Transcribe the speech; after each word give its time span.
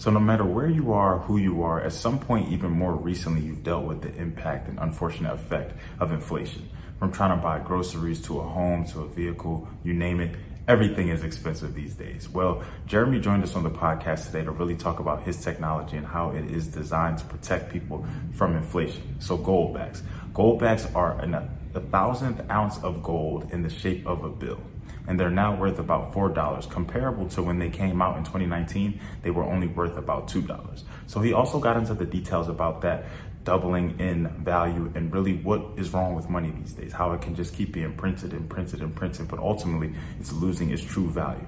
So, 0.00 0.10
no 0.10 0.18
matter 0.18 0.46
where 0.46 0.66
you 0.66 0.94
are, 0.94 1.18
who 1.18 1.36
you 1.36 1.62
are, 1.62 1.78
at 1.78 1.92
some 1.92 2.18
point, 2.18 2.50
even 2.50 2.70
more 2.70 2.94
recently, 2.94 3.42
you've 3.42 3.62
dealt 3.62 3.84
with 3.84 4.00
the 4.00 4.10
impact 4.14 4.66
and 4.66 4.78
unfortunate 4.78 5.34
effect 5.34 5.78
of 6.00 6.10
inflation. 6.10 6.70
From 6.98 7.12
trying 7.12 7.36
to 7.36 7.42
buy 7.42 7.58
groceries 7.58 8.22
to 8.22 8.40
a 8.40 8.42
home 8.42 8.86
to 8.86 9.00
a 9.00 9.06
vehicle, 9.06 9.68
you 9.84 9.92
name 9.92 10.20
it, 10.20 10.36
everything 10.66 11.10
is 11.10 11.22
expensive 11.22 11.74
these 11.74 11.92
days. 11.96 12.30
Well, 12.30 12.64
Jeremy 12.86 13.20
joined 13.20 13.42
us 13.42 13.54
on 13.54 13.62
the 13.62 13.68
podcast 13.68 14.24
today 14.24 14.42
to 14.42 14.52
really 14.52 14.74
talk 14.74 15.00
about 15.00 15.24
his 15.24 15.36
technology 15.44 15.98
and 15.98 16.06
how 16.06 16.30
it 16.30 16.50
is 16.50 16.68
designed 16.68 17.18
to 17.18 17.26
protect 17.26 17.70
people 17.70 18.06
from 18.32 18.56
inflation. 18.56 19.20
So, 19.20 19.36
Goldbacks. 19.36 20.00
Goldbacks 20.32 20.94
are 20.94 21.20
an, 21.20 21.34
a 21.34 21.80
thousandth 21.80 22.50
ounce 22.50 22.82
of 22.82 23.02
gold 23.02 23.52
in 23.52 23.60
the 23.60 23.68
shape 23.68 24.06
of 24.06 24.24
a 24.24 24.30
bill 24.30 24.62
and 25.06 25.18
they're 25.18 25.30
now 25.30 25.54
worth 25.56 25.78
about 25.78 26.12
$4, 26.12 26.70
comparable 26.70 27.28
to 27.30 27.42
when 27.42 27.58
they 27.58 27.70
came 27.70 28.00
out 28.00 28.16
in 28.16 28.24
2019, 28.24 29.00
they 29.22 29.30
were 29.30 29.44
only 29.44 29.66
worth 29.66 29.96
about 29.96 30.28
$2. 30.28 30.82
So 31.06 31.20
he 31.20 31.32
also 31.32 31.58
got 31.58 31.76
into 31.76 31.94
the 31.94 32.04
details 32.04 32.48
about 32.48 32.82
that 32.82 33.04
doubling 33.44 33.98
in 33.98 34.28
value 34.44 34.92
and 34.94 35.12
really 35.12 35.38
what 35.38 35.62
is 35.76 35.92
wrong 35.92 36.14
with 36.14 36.28
money 36.28 36.52
these 36.60 36.72
days, 36.72 36.92
how 36.92 37.12
it 37.12 37.22
can 37.22 37.34
just 37.34 37.54
keep 37.54 37.72
being 37.72 37.94
printed 37.94 38.32
and 38.32 38.48
printed 38.48 38.82
and 38.82 38.94
printed, 38.94 39.28
but 39.28 39.38
ultimately 39.38 39.94
it's 40.18 40.32
losing 40.32 40.70
its 40.70 40.82
true 40.82 41.08
value. 41.08 41.46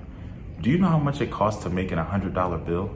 Do 0.60 0.70
you 0.70 0.78
know 0.78 0.88
how 0.88 0.98
much 0.98 1.20
it 1.20 1.30
costs 1.30 1.62
to 1.64 1.70
make 1.70 1.92
an 1.92 1.98
$100 1.98 2.64
bill? 2.64 2.90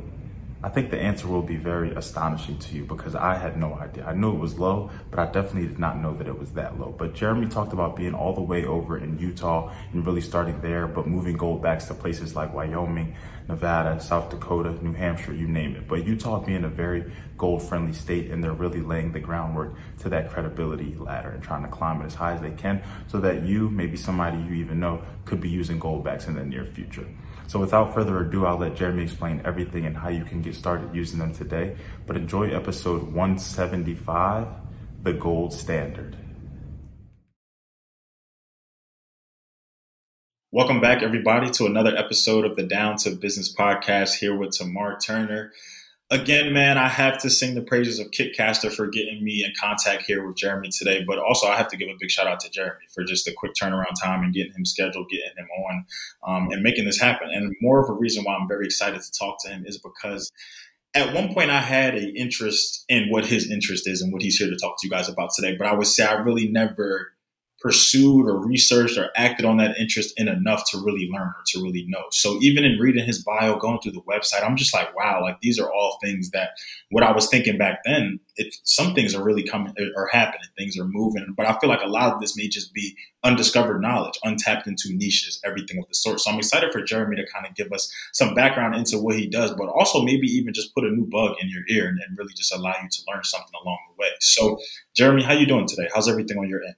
I 0.62 0.70
think 0.70 0.90
the 0.90 0.98
answer 0.98 1.28
will 1.28 1.42
be 1.42 1.56
very 1.56 1.92
astonishing 1.92 2.58
to 2.58 2.74
you 2.74 2.84
because 2.84 3.14
I 3.14 3.36
had 3.36 3.58
no 3.58 3.74
idea. 3.74 4.06
I 4.06 4.14
knew 4.14 4.34
it 4.34 4.38
was 4.38 4.58
low, 4.58 4.90
but 5.10 5.18
I 5.18 5.26
definitely 5.26 5.68
did 5.68 5.78
not 5.78 5.98
know 5.98 6.14
that 6.14 6.26
it 6.26 6.38
was 6.38 6.52
that 6.52 6.80
low. 6.80 6.94
But 6.96 7.14
Jeremy 7.14 7.46
talked 7.46 7.74
about 7.74 7.94
being 7.94 8.14
all 8.14 8.32
the 8.32 8.40
way 8.40 8.64
over 8.64 8.96
in 8.96 9.18
Utah 9.18 9.72
and 9.92 10.04
really 10.04 10.22
starting 10.22 10.60
there, 10.62 10.86
but 10.86 11.06
moving 11.06 11.36
Goldbacks 11.36 11.86
to 11.88 11.94
places 11.94 12.34
like 12.34 12.54
Wyoming, 12.54 13.14
Nevada, 13.48 14.00
South 14.00 14.30
Dakota, 14.30 14.82
New 14.82 14.94
Hampshire, 14.94 15.34
you 15.34 15.46
name 15.46 15.76
it. 15.76 15.86
But 15.86 16.06
Utah 16.06 16.40
being 16.40 16.64
a 16.64 16.68
very 16.68 17.12
gold 17.36 17.62
friendly 17.62 17.92
state 17.92 18.30
and 18.30 18.42
they're 18.42 18.52
really 18.52 18.80
laying 18.80 19.12
the 19.12 19.20
groundwork 19.20 19.74
to 19.98 20.08
that 20.08 20.30
credibility 20.30 20.94
ladder 20.98 21.28
and 21.28 21.42
trying 21.42 21.62
to 21.62 21.68
climb 21.68 22.00
it 22.00 22.06
as 22.06 22.14
high 22.14 22.32
as 22.32 22.40
they 22.40 22.50
can 22.50 22.82
so 23.08 23.20
that 23.20 23.42
you, 23.42 23.68
maybe 23.68 23.96
somebody 23.96 24.38
you 24.38 24.54
even 24.54 24.80
know, 24.80 25.02
could 25.26 25.40
be 25.40 25.50
using 25.50 25.78
Goldbacks 25.78 26.26
in 26.26 26.34
the 26.34 26.44
near 26.44 26.64
future. 26.64 27.06
So 27.48 27.60
without 27.60 27.94
further 27.94 28.18
ado, 28.18 28.44
I'll 28.44 28.58
let 28.58 28.74
Jeremy 28.74 29.04
explain 29.04 29.40
everything 29.44 29.86
and 29.86 29.96
how 29.96 30.08
you 30.08 30.24
can 30.24 30.42
get 30.42 30.56
started 30.56 30.92
using 30.92 31.20
them 31.20 31.32
today. 31.32 31.76
But 32.04 32.16
enjoy 32.16 32.50
episode 32.50 33.12
175, 33.12 34.48
The 35.04 35.12
Gold 35.12 35.52
Standard. 35.52 36.16
Welcome 40.50 40.80
back, 40.80 41.02
everybody, 41.02 41.50
to 41.50 41.66
another 41.66 41.96
episode 41.96 42.44
of 42.44 42.56
the 42.56 42.64
Down 42.64 42.96
to 42.98 43.10
Business 43.10 43.54
podcast 43.54 44.14
here 44.14 44.36
with 44.36 44.50
Tamar 44.50 44.98
Turner 44.98 45.52
again, 46.10 46.52
man, 46.52 46.78
I 46.78 46.88
have 46.88 47.18
to 47.18 47.30
sing 47.30 47.54
the 47.54 47.62
praises 47.62 47.98
of 47.98 48.10
Kitcaster 48.10 48.72
for 48.72 48.86
getting 48.86 49.24
me 49.24 49.44
in 49.44 49.52
contact 49.58 50.04
here 50.06 50.26
with 50.26 50.36
Jeremy 50.36 50.68
today. 50.76 51.04
But 51.06 51.18
also, 51.18 51.46
I 51.46 51.56
have 51.56 51.68
to 51.68 51.76
give 51.76 51.88
a 51.88 51.96
big 51.98 52.10
shout 52.10 52.26
out 52.26 52.40
to 52.40 52.50
Jeremy 52.50 52.84
for 52.94 53.04
just 53.04 53.24
the 53.24 53.32
quick 53.32 53.52
turnaround 53.60 54.00
time 54.02 54.22
and 54.22 54.32
getting 54.32 54.52
him 54.52 54.64
scheduled, 54.64 55.08
getting 55.08 55.36
him 55.36 55.48
on, 55.66 55.84
um, 56.26 56.48
and 56.50 56.62
making 56.62 56.84
this 56.84 57.00
happen. 57.00 57.28
And 57.30 57.54
more 57.60 57.82
of 57.82 57.90
a 57.90 57.94
reason 57.94 58.24
why 58.24 58.34
I'm 58.34 58.48
very 58.48 58.66
excited 58.66 59.00
to 59.00 59.12
talk 59.18 59.42
to 59.44 59.50
him 59.50 59.64
is 59.66 59.78
because 59.78 60.30
at 60.94 61.12
one 61.12 61.34
point 61.34 61.50
I 61.50 61.60
had 61.60 61.94
an 61.94 62.14
interest 62.16 62.84
in 62.88 63.10
what 63.10 63.26
his 63.26 63.50
interest 63.50 63.86
is 63.86 64.00
and 64.00 64.12
what 64.12 64.22
he's 64.22 64.36
here 64.36 64.48
to 64.48 64.56
talk 64.56 64.80
to 64.80 64.86
you 64.86 64.90
guys 64.90 65.08
about 65.08 65.30
today. 65.34 65.56
But 65.56 65.66
I 65.66 65.74
would 65.74 65.86
say 65.86 66.04
I 66.04 66.14
really 66.14 66.48
never 66.48 67.12
pursued 67.66 68.28
or 68.28 68.46
researched 68.46 68.96
or 68.96 69.10
acted 69.16 69.44
on 69.44 69.56
that 69.56 69.76
interest 69.76 70.14
in 70.16 70.28
enough 70.28 70.62
to 70.70 70.78
really 70.78 71.10
learn 71.12 71.26
or 71.26 71.42
to 71.44 71.60
really 71.60 71.84
know. 71.88 72.04
So 72.12 72.38
even 72.40 72.64
in 72.64 72.78
reading 72.78 73.04
his 73.04 73.24
bio, 73.24 73.58
going 73.58 73.80
through 73.80 73.90
the 73.90 74.02
website, 74.02 74.44
I'm 74.44 74.56
just 74.56 74.72
like, 74.72 74.94
wow, 74.94 75.20
like 75.20 75.40
these 75.40 75.58
are 75.58 75.68
all 75.68 75.98
things 76.00 76.30
that 76.30 76.50
what 76.92 77.02
I 77.02 77.10
was 77.10 77.28
thinking 77.28 77.58
back 77.58 77.80
then, 77.84 78.20
it, 78.36 78.54
some 78.62 78.94
things 78.94 79.16
are 79.16 79.24
really 79.24 79.42
coming 79.42 79.74
uh, 79.80 79.86
or 79.96 80.06
happening, 80.12 80.46
things 80.56 80.78
are 80.78 80.84
moving. 80.84 81.34
But 81.36 81.46
I 81.46 81.58
feel 81.58 81.68
like 81.68 81.82
a 81.82 81.88
lot 81.88 82.14
of 82.14 82.20
this 82.20 82.36
may 82.36 82.46
just 82.46 82.72
be 82.72 82.94
undiscovered 83.24 83.82
knowledge, 83.82 84.16
untapped 84.22 84.68
into 84.68 84.94
niches, 84.94 85.40
everything 85.44 85.78
of 85.78 85.88
the 85.88 85.94
sort. 85.96 86.20
So 86.20 86.30
I'm 86.30 86.38
excited 86.38 86.70
for 86.70 86.82
Jeremy 86.82 87.16
to 87.16 87.26
kind 87.26 87.48
of 87.48 87.56
give 87.56 87.72
us 87.72 87.92
some 88.12 88.32
background 88.36 88.76
into 88.76 88.96
what 88.96 89.16
he 89.16 89.26
does, 89.26 89.50
but 89.54 89.66
also 89.70 90.02
maybe 90.02 90.28
even 90.28 90.54
just 90.54 90.72
put 90.72 90.84
a 90.84 90.90
new 90.90 91.06
bug 91.10 91.34
in 91.40 91.50
your 91.50 91.64
ear 91.68 91.88
and, 91.88 91.98
and 92.06 92.16
really 92.16 92.32
just 92.36 92.54
allow 92.54 92.74
you 92.80 92.88
to 92.88 93.02
learn 93.12 93.24
something 93.24 93.50
along 93.60 93.78
the 93.88 94.00
way. 94.00 94.10
So 94.20 94.60
Jeremy, 94.94 95.24
how 95.24 95.32
you 95.32 95.46
doing 95.46 95.66
today? 95.66 95.88
How's 95.92 96.08
everything 96.08 96.38
on 96.38 96.48
your 96.48 96.62
end? 96.62 96.76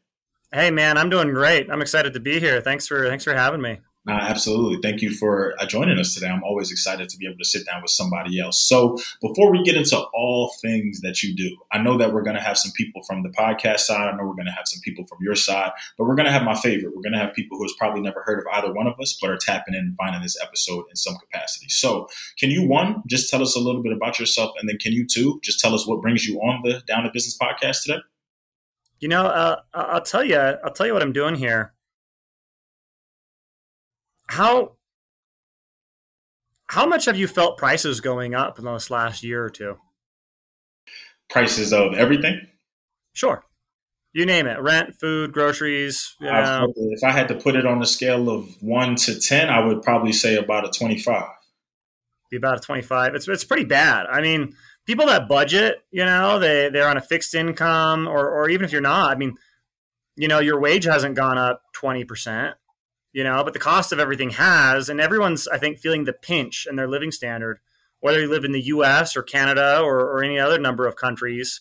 Hey 0.50 0.70
man, 0.70 0.96
I'm 0.96 1.10
doing 1.10 1.34
great. 1.34 1.70
I'm 1.70 1.82
excited 1.82 2.14
to 2.14 2.20
be 2.20 2.40
here. 2.40 2.62
Thanks 2.62 2.86
for 2.86 3.06
thanks 3.06 3.22
for 3.22 3.34
having 3.34 3.60
me. 3.60 3.80
Uh, 4.08 4.12
absolutely. 4.12 4.78
Thank 4.80 5.02
you 5.02 5.12
for 5.12 5.54
uh, 5.60 5.66
joining 5.66 5.98
us 5.98 6.14
today. 6.14 6.28
I'm 6.28 6.42
always 6.42 6.72
excited 6.72 7.10
to 7.10 7.18
be 7.18 7.26
able 7.26 7.36
to 7.36 7.44
sit 7.44 7.66
down 7.66 7.82
with 7.82 7.90
somebody 7.90 8.40
else. 8.40 8.58
So, 8.58 8.96
before 9.20 9.52
we 9.52 9.62
get 9.62 9.76
into 9.76 9.98
all 10.14 10.50
things 10.62 11.02
that 11.02 11.22
you 11.22 11.36
do, 11.36 11.54
I 11.70 11.82
know 11.82 11.98
that 11.98 12.14
we're 12.14 12.22
going 12.22 12.36
to 12.36 12.42
have 12.42 12.56
some 12.56 12.72
people 12.72 13.02
from 13.02 13.22
the 13.22 13.28
podcast 13.28 13.80
side. 13.80 14.08
I 14.08 14.16
know 14.16 14.24
we're 14.24 14.34
going 14.34 14.46
to 14.46 14.52
have 14.52 14.66
some 14.66 14.80
people 14.82 15.04
from 15.06 15.18
your 15.20 15.34
side, 15.34 15.72
but 15.98 16.06
we're 16.06 16.14
going 16.14 16.24
to 16.24 16.32
have 16.32 16.44
my 16.44 16.54
favorite. 16.54 16.96
We're 16.96 17.02
going 17.02 17.12
to 17.12 17.18
have 17.18 17.34
people 17.34 17.58
who 17.58 17.64
has 17.64 17.74
probably 17.78 18.00
never 18.00 18.22
heard 18.22 18.38
of 18.38 18.46
either 18.54 18.72
one 18.72 18.86
of 18.86 18.98
us, 18.98 19.18
but 19.20 19.28
are 19.28 19.36
tapping 19.36 19.74
in 19.74 19.80
and 19.80 19.96
finding 19.96 20.22
this 20.22 20.40
episode 20.42 20.86
in 20.88 20.96
some 20.96 21.16
capacity. 21.16 21.66
So, 21.68 22.08
can 22.38 22.50
you, 22.50 22.66
one, 22.66 23.02
just 23.06 23.28
tell 23.28 23.42
us 23.42 23.54
a 23.56 23.60
little 23.60 23.82
bit 23.82 23.92
about 23.92 24.18
yourself? 24.18 24.52
And 24.58 24.70
then, 24.70 24.78
can 24.78 24.92
you, 24.92 25.06
two, 25.06 25.38
just 25.42 25.60
tell 25.60 25.74
us 25.74 25.86
what 25.86 26.00
brings 26.00 26.26
you 26.26 26.38
on 26.38 26.62
the 26.64 26.82
Down 26.86 27.02
to 27.02 27.10
Business 27.12 27.36
podcast 27.36 27.82
today? 27.82 27.98
You 29.00 29.08
know, 29.08 29.26
uh, 29.26 29.60
I'll 29.72 30.02
tell 30.02 30.24
you. 30.24 30.36
I'll 30.36 30.72
tell 30.72 30.86
you 30.86 30.92
what 30.92 31.02
I'm 31.02 31.12
doing 31.12 31.36
here. 31.36 31.72
How 34.28 34.72
how 36.66 36.86
much 36.86 37.06
have 37.06 37.16
you 37.16 37.26
felt 37.26 37.56
prices 37.56 38.00
going 38.00 38.34
up 38.34 38.58
in 38.58 38.64
this 38.64 38.90
last 38.90 39.22
year 39.22 39.44
or 39.44 39.50
two? 39.50 39.76
Prices 41.30 41.72
of 41.72 41.94
everything. 41.94 42.40
Sure, 43.12 43.44
you 44.12 44.26
name 44.26 44.46
it: 44.46 44.60
rent, 44.60 44.96
food, 45.00 45.32
groceries. 45.32 46.14
You 46.20 46.26
know. 46.30 46.72
If 46.76 47.04
I 47.04 47.12
had 47.12 47.28
to 47.28 47.34
put 47.34 47.54
it 47.56 47.66
on 47.66 47.80
a 47.80 47.86
scale 47.86 48.28
of 48.28 48.60
one 48.60 48.96
to 48.96 49.18
ten, 49.18 49.48
I 49.48 49.64
would 49.64 49.82
probably 49.82 50.12
say 50.12 50.36
about 50.36 50.66
a 50.66 50.76
twenty-five. 50.76 51.30
Be 52.30 52.36
about 52.36 52.58
a 52.58 52.60
twenty-five. 52.60 53.14
It's 53.14 53.28
it's 53.28 53.44
pretty 53.44 53.64
bad. 53.64 54.06
I 54.06 54.20
mean, 54.20 54.54
people 54.88 55.04
that 55.06 55.28
budget, 55.28 55.84
you 55.90 56.02
know, 56.02 56.38
they 56.38 56.70
they're 56.70 56.88
on 56.88 56.96
a 56.96 57.02
fixed 57.02 57.34
income, 57.34 58.08
or 58.08 58.28
or 58.28 58.48
even 58.48 58.64
if 58.64 58.72
you're 58.72 58.80
not, 58.80 59.12
I 59.12 59.14
mean, 59.16 59.36
you 60.16 60.26
know, 60.26 60.40
your 60.40 60.58
wage 60.58 60.84
hasn't 60.84 61.14
gone 61.14 61.36
up 61.38 61.62
twenty 61.74 62.04
percent, 62.04 62.56
you 63.12 63.22
know, 63.22 63.44
but 63.44 63.52
the 63.52 63.60
cost 63.60 63.92
of 63.92 64.00
everything 64.00 64.30
has, 64.30 64.88
and 64.88 65.00
everyone's 65.00 65.46
I 65.46 65.58
think 65.58 65.78
feeling 65.78 66.04
the 66.04 66.14
pinch 66.14 66.66
in 66.68 66.76
their 66.76 66.88
living 66.88 67.12
standard, 67.12 67.60
whether 68.00 68.18
you 68.18 68.28
live 68.28 68.44
in 68.44 68.52
the 68.52 68.62
U.S. 68.62 69.14
or 69.14 69.22
Canada 69.22 69.80
or, 69.80 70.00
or 70.00 70.24
any 70.24 70.38
other 70.38 70.58
number 70.58 70.86
of 70.86 70.96
countries. 70.96 71.60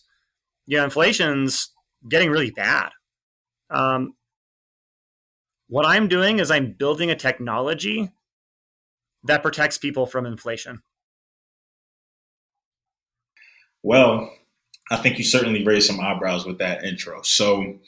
You 0.66 0.78
know, 0.78 0.84
inflation's 0.84 1.70
getting 2.08 2.30
really 2.30 2.50
bad. 2.50 2.90
Um, 3.70 4.14
what 5.68 5.86
I'm 5.86 6.08
doing 6.08 6.38
is 6.38 6.50
I'm 6.50 6.72
building 6.72 7.10
a 7.10 7.16
technology 7.16 8.10
that 9.24 9.42
protects 9.42 9.78
people 9.78 10.06
from 10.06 10.26
inflation. 10.26 10.82
Well, 13.82 14.32
I 14.90 14.96
think 14.96 15.18
you 15.18 15.24
certainly 15.24 15.64
raised 15.64 15.86
some 15.86 16.00
eyebrows 16.00 16.46
with 16.46 16.58
that 16.58 16.84
intro. 16.84 17.22
So 17.22 17.78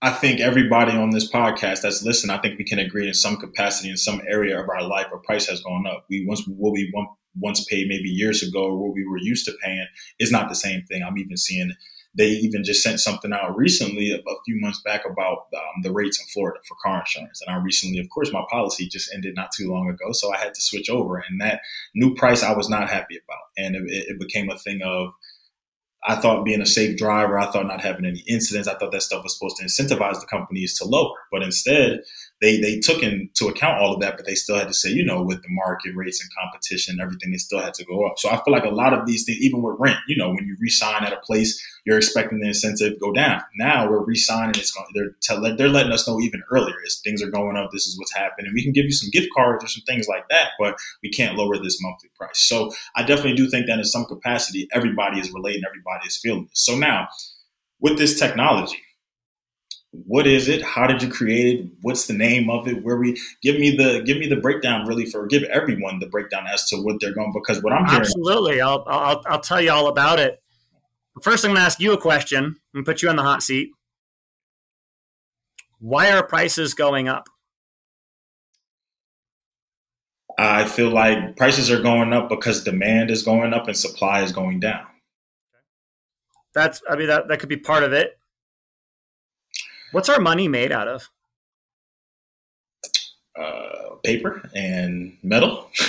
I 0.00 0.10
think 0.10 0.40
everybody 0.40 0.92
on 0.92 1.10
this 1.10 1.30
podcast 1.30 1.82
that's 1.82 2.02
listening, 2.02 2.36
I 2.36 2.40
think 2.40 2.58
we 2.58 2.64
can 2.64 2.78
agree 2.78 3.08
in 3.08 3.14
some 3.14 3.36
capacity 3.36 3.90
in 3.90 3.96
some 3.96 4.20
area 4.28 4.60
of 4.60 4.68
our 4.68 4.82
life, 4.82 5.06
our 5.12 5.18
price 5.18 5.46
has 5.46 5.62
gone 5.62 5.86
up. 5.86 6.04
We 6.08 6.26
once 6.26 6.46
what 6.46 6.72
we 6.72 6.92
once 7.40 7.64
paid 7.64 7.88
maybe 7.88 8.08
years 8.08 8.42
ago, 8.42 8.64
or 8.64 8.78
what 8.78 8.94
we 8.94 9.06
were 9.06 9.18
used 9.18 9.46
to 9.46 9.56
paying, 9.62 9.86
is 10.18 10.30
not 10.30 10.48
the 10.48 10.54
same 10.54 10.84
thing. 10.84 11.02
I'm 11.02 11.18
even 11.18 11.36
seeing 11.36 11.72
they 12.16 12.28
even 12.28 12.62
just 12.62 12.82
sent 12.82 13.00
something 13.00 13.32
out 13.32 13.56
recently, 13.56 14.12
a, 14.12 14.18
few 14.44 14.60
months 14.60 14.80
back, 14.84 15.02
about 15.04 15.46
um, 15.56 15.82
the 15.82 15.92
rates 15.92 16.20
in 16.20 16.26
Florida 16.28 16.60
for 16.66 16.76
car 16.80 17.00
insurance. 17.00 17.40
And 17.44 17.54
I 17.54 17.58
recently, 17.58 17.98
of 17.98 18.08
course, 18.08 18.32
my 18.32 18.44
policy 18.50 18.88
just 18.88 19.12
ended 19.12 19.34
not 19.34 19.50
too 19.50 19.68
long 19.68 19.88
ago, 19.88 20.12
so 20.12 20.32
I 20.32 20.38
had 20.38 20.54
to 20.54 20.60
switch 20.60 20.88
over. 20.88 21.16
And 21.16 21.40
that 21.40 21.62
new 21.94 22.14
price, 22.14 22.44
I 22.44 22.54
was 22.54 22.68
not 22.68 22.88
happy 22.88 23.16
about, 23.16 23.40
and 23.58 23.74
it, 23.74 23.82
it 24.10 24.20
became 24.20 24.48
a 24.48 24.58
thing 24.58 24.80
of 24.82 25.12
I 26.06 26.16
thought 26.16 26.44
being 26.44 26.60
a 26.60 26.66
safe 26.66 26.96
driver, 26.98 27.38
I 27.38 27.50
thought 27.50 27.66
not 27.66 27.80
having 27.80 28.04
any 28.04 28.22
incidents, 28.28 28.68
I 28.68 28.74
thought 28.74 28.92
that 28.92 29.02
stuff 29.02 29.22
was 29.22 29.34
supposed 29.34 29.56
to 29.56 29.64
incentivize 29.64 30.20
the 30.20 30.26
companies 30.26 30.76
to 30.78 30.84
lower. 30.84 31.14
But 31.30 31.42
instead, 31.42 32.00
they 32.40 32.60
they 32.60 32.78
took 32.78 33.02
into 33.02 33.48
account 33.48 33.80
all 33.80 33.94
of 33.94 34.00
that, 34.00 34.16
but 34.16 34.26
they 34.26 34.34
still 34.34 34.56
had 34.56 34.68
to 34.68 34.74
say, 34.74 34.90
you 34.90 35.04
know, 35.04 35.22
with 35.22 35.42
the 35.42 35.48
market 35.48 35.94
rates 35.94 36.20
and 36.20 36.30
competition, 36.38 37.00
everything, 37.00 37.30
they 37.30 37.38
still 37.38 37.60
had 37.60 37.74
to 37.74 37.84
go 37.84 38.04
up. 38.06 38.18
So 38.18 38.28
I 38.28 38.42
feel 38.42 38.52
like 38.52 38.64
a 38.64 38.70
lot 38.70 38.92
of 38.92 39.06
these 39.06 39.24
things, 39.24 39.38
even 39.40 39.62
with 39.62 39.76
rent, 39.78 39.98
you 40.08 40.16
know, 40.16 40.28
when 40.28 40.44
you 40.44 40.56
resign 40.60 41.04
at 41.04 41.12
a 41.12 41.20
place, 41.20 41.62
you're 41.86 41.96
expecting 41.96 42.40
the 42.40 42.48
incentive 42.48 42.94
to 42.94 42.98
go 42.98 43.12
down. 43.12 43.40
Now 43.56 43.88
we're 43.88 44.04
resigning; 44.04 44.56
it's 44.56 44.72
going. 44.72 44.86
They're 44.94 45.16
tell, 45.22 45.40
they're 45.56 45.68
letting 45.68 45.92
us 45.92 46.08
know 46.08 46.20
even 46.20 46.42
earlier 46.50 46.76
as 46.84 47.00
things 47.04 47.22
are 47.22 47.30
going 47.30 47.56
up. 47.56 47.70
This 47.72 47.86
is 47.86 47.98
what's 47.98 48.14
happening. 48.14 48.52
We 48.54 48.64
can 48.64 48.72
give 48.72 48.84
you 48.84 48.92
some 48.92 49.10
gift 49.10 49.28
cards 49.34 49.64
or 49.64 49.68
some 49.68 49.84
things 49.86 50.08
like 50.08 50.28
that, 50.28 50.50
but 50.58 50.76
we 51.02 51.10
can't 51.10 51.36
lower 51.36 51.56
this 51.58 51.80
monthly 51.80 52.10
price. 52.16 52.40
So 52.40 52.72
I 52.96 53.04
definitely 53.04 53.34
do 53.34 53.48
think 53.48 53.66
that 53.66 53.78
in 53.78 53.84
some 53.84 54.06
capacity, 54.06 54.68
everybody 54.72 55.20
is 55.20 55.30
relating, 55.30 55.62
everybody 55.66 56.06
is 56.06 56.16
feeling 56.16 56.46
this. 56.50 56.64
So 56.64 56.76
now 56.76 57.08
with 57.80 57.98
this 57.98 58.18
technology 58.18 58.82
what 60.06 60.26
is 60.26 60.48
it? 60.48 60.62
How 60.62 60.86
did 60.86 61.02
you 61.02 61.08
create 61.08 61.60
it? 61.60 61.66
What's 61.82 62.06
the 62.06 62.14
name 62.14 62.50
of 62.50 62.66
it? 62.66 62.82
Where 62.82 62.96
we 62.96 63.20
give 63.42 63.58
me 63.58 63.76
the 63.76 64.02
give 64.02 64.18
me 64.18 64.26
the 64.26 64.36
breakdown 64.36 64.86
really 64.86 65.06
for 65.06 65.26
give 65.26 65.44
everyone 65.44 66.00
the 66.00 66.06
breakdown 66.06 66.46
as 66.52 66.68
to 66.68 66.76
what 66.76 66.96
they're 67.00 67.14
going 67.14 67.32
because 67.32 67.62
what 67.62 67.72
I'm 67.72 67.86
hearing 67.86 68.00
absolutely 68.00 68.60
I'll 68.60 68.84
I'll, 68.86 69.22
I'll 69.26 69.40
tell 69.40 69.60
you 69.60 69.70
all 69.70 69.86
about 69.88 70.18
it. 70.18 70.40
First, 71.22 71.44
I'm 71.44 71.50
going 71.50 71.60
to 71.60 71.64
ask 71.64 71.78
you 71.78 71.92
a 71.92 71.98
question 71.98 72.56
and 72.74 72.84
put 72.84 73.00
you 73.00 73.08
on 73.08 73.14
the 73.14 73.22
hot 73.22 73.42
seat. 73.42 73.70
Why 75.78 76.10
are 76.10 76.26
prices 76.26 76.74
going 76.74 77.06
up? 77.06 77.28
I 80.36 80.64
feel 80.64 80.90
like 80.90 81.36
prices 81.36 81.70
are 81.70 81.80
going 81.80 82.12
up 82.12 82.28
because 82.28 82.64
demand 82.64 83.12
is 83.12 83.22
going 83.22 83.54
up 83.54 83.68
and 83.68 83.76
supply 83.76 84.22
is 84.22 84.32
going 84.32 84.58
down. 84.58 84.86
That's 86.52 86.82
I 86.88 86.96
mean 86.96 87.06
that 87.06 87.28
that 87.28 87.38
could 87.38 87.48
be 87.48 87.56
part 87.56 87.84
of 87.84 87.92
it. 87.92 88.18
What's 89.94 90.08
our 90.08 90.18
money 90.18 90.48
made 90.48 90.72
out 90.72 90.88
of? 90.88 91.08
Uh, 93.38 93.94
paper 94.02 94.50
and 94.54 95.16
metal. 95.22 95.70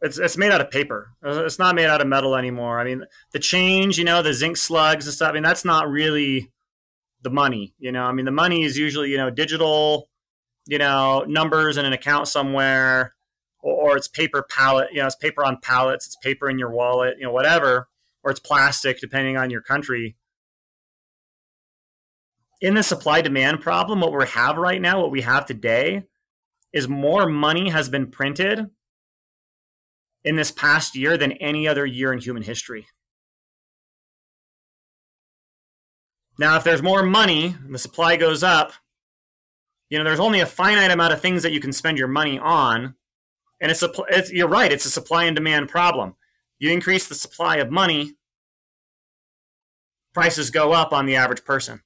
It's, 0.00 0.16
it's 0.16 0.36
made 0.36 0.52
out 0.52 0.60
of 0.60 0.70
paper. 0.70 1.08
It's 1.24 1.58
not 1.58 1.74
made 1.74 1.86
out 1.86 2.00
of 2.00 2.06
metal 2.06 2.36
anymore. 2.36 2.78
I 2.78 2.84
mean, 2.84 3.04
the 3.32 3.40
change, 3.40 3.98
you 3.98 4.04
know, 4.04 4.22
the 4.22 4.32
zinc 4.32 4.56
slugs 4.56 5.06
and 5.06 5.12
stuff. 5.12 5.30
I 5.30 5.32
mean, 5.32 5.42
that's 5.42 5.64
not 5.64 5.90
really 5.90 6.52
the 7.22 7.30
money. 7.30 7.74
You 7.80 7.90
know, 7.90 8.04
I 8.04 8.12
mean, 8.12 8.26
the 8.26 8.30
money 8.30 8.62
is 8.62 8.78
usually 8.78 9.10
you 9.10 9.16
know 9.16 9.28
digital, 9.28 10.08
you 10.66 10.78
know, 10.78 11.24
numbers 11.26 11.78
in 11.78 11.84
an 11.84 11.92
account 11.92 12.28
somewhere, 12.28 13.16
or, 13.60 13.90
or 13.90 13.96
it's 13.96 14.06
paper 14.06 14.46
pallet. 14.48 14.90
You 14.92 15.00
know, 15.00 15.06
it's 15.06 15.16
paper 15.16 15.44
on 15.44 15.58
pallets. 15.60 16.06
It's 16.06 16.16
paper 16.22 16.48
in 16.48 16.60
your 16.60 16.70
wallet. 16.70 17.16
You 17.18 17.24
know, 17.24 17.32
whatever, 17.32 17.88
or 18.22 18.30
it's 18.30 18.38
plastic, 18.38 19.00
depending 19.00 19.36
on 19.36 19.50
your 19.50 19.62
country 19.62 20.14
in 22.60 22.74
the 22.74 22.82
supply 22.82 23.20
demand 23.20 23.60
problem, 23.60 24.00
what 24.00 24.12
we 24.12 24.26
have 24.26 24.56
right 24.56 24.80
now, 24.80 25.00
what 25.00 25.10
we 25.10 25.22
have 25.22 25.46
today, 25.46 26.04
is 26.72 26.88
more 26.88 27.26
money 27.26 27.68
has 27.68 27.88
been 27.88 28.10
printed 28.10 28.66
in 30.24 30.36
this 30.36 30.50
past 30.50 30.96
year 30.96 31.16
than 31.16 31.32
any 31.32 31.68
other 31.68 31.86
year 31.86 32.12
in 32.12 32.18
human 32.18 32.42
history. 32.42 32.86
Now, 36.38 36.56
if 36.56 36.64
there's 36.64 36.82
more 36.82 37.02
money 37.02 37.56
and 37.64 37.74
the 37.74 37.78
supply 37.78 38.16
goes 38.16 38.42
up, 38.42 38.72
you 39.88 39.98
know, 39.98 40.04
there's 40.04 40.20
only 40.20 40.40
a 40.40 40.46
finite 40.46 40.90
amount 40.90 41.12
of 41.12 41.20
things 41.20 41.42
that 41.42 41.52
you 41.52 41.60
can 41.60 41.72
spend 41.72 41.96
your 41.96 42.08
money 42.08 42.38
on. 42.38 42.94
And 43.60 43.70
it's, 43.70 43.82
a, 43.82 43.90
it's 44.10 44.30
you're 44.32 44.48
right, 44.48 44.72
it's 44.72 44.84
a 44.84 44.90
supply 44.90 45.24
and 45.24 45.36
demand 45.36 45.68
problem. 45.68 46.14
You 46.58 46.70
increase 46.70 47.06
the 47.06 47.14
supply 47.14 47.56
of 47.56 47.70
money, 47.70 48.12
prices 50.12 50.50
go 50.50 50.72
up 50.72 50.92
on 50.92 51.06
the 51.06 51.16
average 51.16 51.44
person 51.44 51.82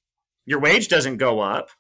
your 0.51 0.59
wage 0.59 0.89
doesn't 0.89 1.19
go 1.19 1.39
up. 1.39 1.71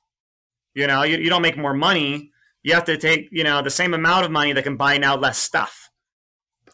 You 0.75 0.87
know, 0.87 1.03
you, 1.03 1.19
you 1.19 1.29
don't 1.29 1.43
make 1.43 1.59
more 1.59 1.75
money. 1.75 2.31
You 2.63 2.73
have 2.75 2.85
to 2.85 2.97
take, 2.97 3.29
you 3.33 3.43
know, 3.43 3.63
the 3.63 3.69
same 3.69 3.95
amount 3.95 4.25
of 4.25 4.31
money 4.31 4.53
that 4.53 4.63
can 4.63 4.77
buy 4.77 4.97
now 4.97 5.17
less 5.17 5.39
stuff. 5.39 5.91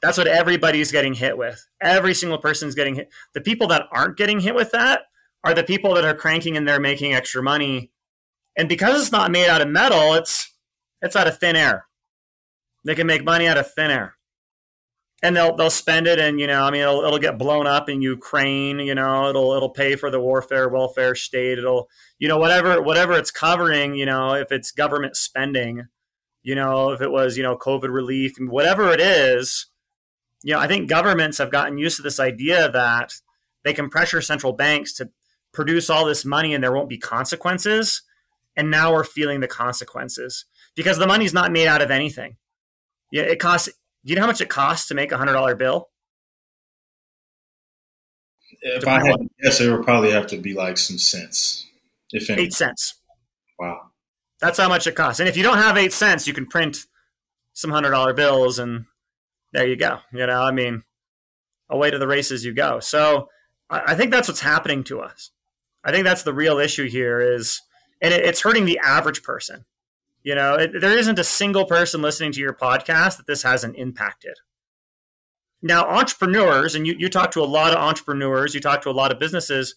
That's 0.02 0.18
what 0.18 0.26
everybody's 0.26 0.92
getting 0.92 1.14
hit 1.14 1.38
with. 1.38 1.66
Every 1.80 2.12
single 2.12 2.36
person's 2.36 2.74
getting 2.74 2.96
hit. 2.96 3.08
The 3.32 3.40
people 3.40 3.66
that 3.68 3.86
aren't 3.92 4.18
getting 4.18 4.40
hit 4.40 4.54
with 4.54 4.72
that 4.72 5.04
are 5.42 5.54
the 5.54 5.64
people 5.64 5.94
that 5.94 6.04
are 6.04 6.14
cranking 6.14 6.58
and 6.58 6.68
they're 6.68 6.78
making 6.78 7.14
extra 7.14 7.42
money. 7.42 7.90
And 8.58 8.68
because 8.68 9.00
it's 9.00 9.12
not 9.12 9.30
made 9.30 9.48
out 9.48 9.62
of 9.62 9.68
metal, 9.68 10.12
it's 10.14 10.52
it's 11.00 11.16
out 11.16 11.28
of 11.28 11.38
thin 11.38 11.56
air. 11.56 11.86
They 12.84 12.94
can 12.94 13.06
make 13.06 13.24
money 13.24 13.46
out 13.46 13.56
of 13.56 13.72
thin 13.72 13.90
air 13.90 14.15
and 15.22 15.36
they'll 15.36 15.56
they'll 15.56 15.70
spend 15.70 16.06
it 16.06 16.18
and 16.18 16.38
you 16.38 16.46
know 16.46 16.62
i 16.62 16.70
mean 16.70 16.82
it'll, 16.82 17.02
it'll 17.02 17.18
get 17.18 17.38
blown 17.38 17.66
up 17.66 17.88
in 17.88 18.02
ukraine 18.02 18.78
you 18.78 18.94
know 18.94 19.28
it'll 19.28 19.52
it'll 19.54 19.70
pay 19.70 19.96
for 19.96 20.10
the 20.10 20.20
warfare 20.20 20.68
welfare 20.68 21.14
state 21.14 21.58
it'll 21.58 21.88
you 22.18 22.28
know 22.28 22.38
whatever 22.38 22.80
whatever 22.82 23.12
it's 23.14 23.30
covering 23.30 23.94
you 23.94 24.06
know 24.06 24.34
if 24.34 24.52
it's 24.52 24.70
government 24.70 25.16
spending 25.16 25.86
you 26.42 26.54
know 26.54 26.90
if 26.90 27.00
it 27.00 27.10
was 27.10 27.36
you 27.36 27.42
know 27.42 27.56
covid 27.56 27.92
relief 27.92 28.34
whatever 28.38 28.92
it 28.92 29.00
is 29.00 29.66
you 30.42 30.52
know 30.52 30.60
i 30.60 30.66
think 30.66 30.88
governments 30.88 31.38
have 31.38 31.50
gotten 31.50 31.78
used 31.78 31.96
to 31.96 32.02
this 32.02 32.20
idea 32.20 32.70
that 32.70 33.12
they 33.64 33.72
can 33.72 33.88
pressure 33.88 34.20
central 34.20 34.52
banks 34.52 34.92
to 34.92 35.10
produce 35.52 35.88
all 35.88 36.04
this 36.04 36.24
money 36.24 36.52
and 36.52 36.62
there 36.62 36.72
won't 36.72 36.88
be 36.88 36.98
consequences 36.98 38.02
and 38.56 38.70
now 38.70 38.92
we're 38.92 39.04
feeling 39.04 39.40
the 39.40 39.48
consequences 39.48 40.46
because 40.74 40.98
the 40.98 41.06
money's 41.06 41.34
not 41.34 41.52
made 41.52 41.66
out 41.66 41.82
of 41.82 41.90
anything. 41.90 42.36
Yeah 43.12 43.22
it 43.22 43.38
costs 43.38 43.68
you 44.10 44.14
know 44.14 44.22
how 44.22 44.26
much 44.26 44.40
it 44.40 44.48
costs 44.48 44.88
to 44.88 44.94
make 44.94 45.12
a 45.12 45.18
hundred 45.18 45.32
dollar 45.32 45.54
bill? 45.54 45.88
If 48.62 48.86
I 48.86 49.04
had 49.04 49.16
to 49.16 49.28
guess, 49.42 49.60
it 49.60 49.70
would 49.70 49.84
probably 49.84 50.10
have 50.12 50.26
to 50.28 50.38
be 50.38 50.54
like 50.54 50.78
some 50.78 50.98
cents, 50.98 51.66
if 52.12 52.30
any. 52.30 52.42
Eight 52.42 52.52
cents. 52.52 52.94
Wow. 53.58 53.90
That's 54.40 54.58
how 54.58 54.68
much 54.68 54.86
it 54.86 54.94
costs. 54.94 55.20
And 55.20 55.28
if 55.28 55.36
you 55.36 55.42
don't 55.42 55.58
have 55.58 55.76
eight 55.76 55.92
cents, 55.92 56.26
you 56.26 56.32
can 56.32 56.46
print 56.46 56.78
some 57.52 57.70
hundred 57.70 57.90
dollar 57.90 58.12
bills, 58.12 58.58
and 58.58 58.84
there 59.52 59.66
you 59.66 59.76
go. 59.76 59.98
You 60.12 60.26
know, 60.26 60.42
I 60.42 60.52
mean, 60.52 60.84
away 61.68 61.90
to 61.90 61.98
the 61.98 62.06
races 62.06 62.44
you 62.44 62.52
go. 62.52 62.80
So 62.80 63.28
I 63.68 63.94
think 63.94 64.10
that's 64.12 64.28
what's 64.28 64.40
happening 64.40 64.84
to 64.84 65.00
us. 65.00 65.30
I 65.84 65.90
think 65.90 66.04
that's 66.04 66.22
the 66.22 66.34
real 66.34 66.58
issue 66.58 66.88
here 66.88 67.20
is, 67.20 67.60
and 68.00 68.12
it's 68.14 68.42
hurting 68.42 68.64
the 68.64 68.78
average 68.78 69.22
person. 69.22 69.64
You 70.26 70.34
know, 70.34 70.56
it, 70.56 70.80
there 70.80 70.98
isn't 70.98 71.20
a 71.20 71.24
single 71.24 71.66
person 71.66 72.02
listening 72.02 72.32
to 72.32 72.40
your 72.40 72.52
podcast 72.52 73.16
that 73.16 73.28
this 73.28 73.44
hasn't 73.44 73.76
impacted. 73.76 74.34
Now, 75.62 75.86
entrepreneurs, 75.86 76.74
and 76.74 76.84
you, 76.84 76.96
you 76.98 77.08
talk 77.08 77.30
to 77.30 77.40
a 77.40 77.44
lot 77.44 77.70
of 77.70 77.78
entrepreneurs, 77.78 78.52
you 78.52 78.60
talk 78.60 78.82
to 78.82 78.90
a 78.90 78.98
lot 79.00 79.12
of 79.12 79.20
businesses. 79.20 79.76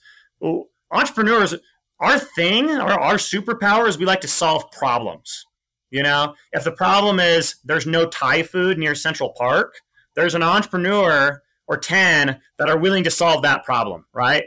entrepreneurs, 0.89 1.53
our 1.99 2.17
thing, 2.17 2.71
our, 2.71 2.99
our 2.99 3.13
superpower 3.13 3.87
is 3.87 3.99
we 3.99 4.05
like 4.05 4.21
to 4.21 4.27
solve 4.27 4.71
problems. 4.71 5.45
You 5.91 6.01
know, 6.01 6.33
if 6.51 6.63
the 6.63 6.71
problem 6.71 7.19
is 7.19 7.57
there's 7.63 7.85
no 7.85 8.07
Thai 8.07 8.41
food 8.41 8.79
near 8.79 8.95
Central 8.95 9.29
Park, 9.37 9.75
there's 10.15 10.33
an 10.33 10.41
entrepreneur 10.41 11.43
or 11.67 11.77
10 11.77 12.41
that 12.57 12.69
are 12.69 12.79
willing 12.79 13.03
to 13.03 13.11
solve 13.11 13.43
that 13.43 13.65
problem, 13.65 14.03
right? 14.13 14.45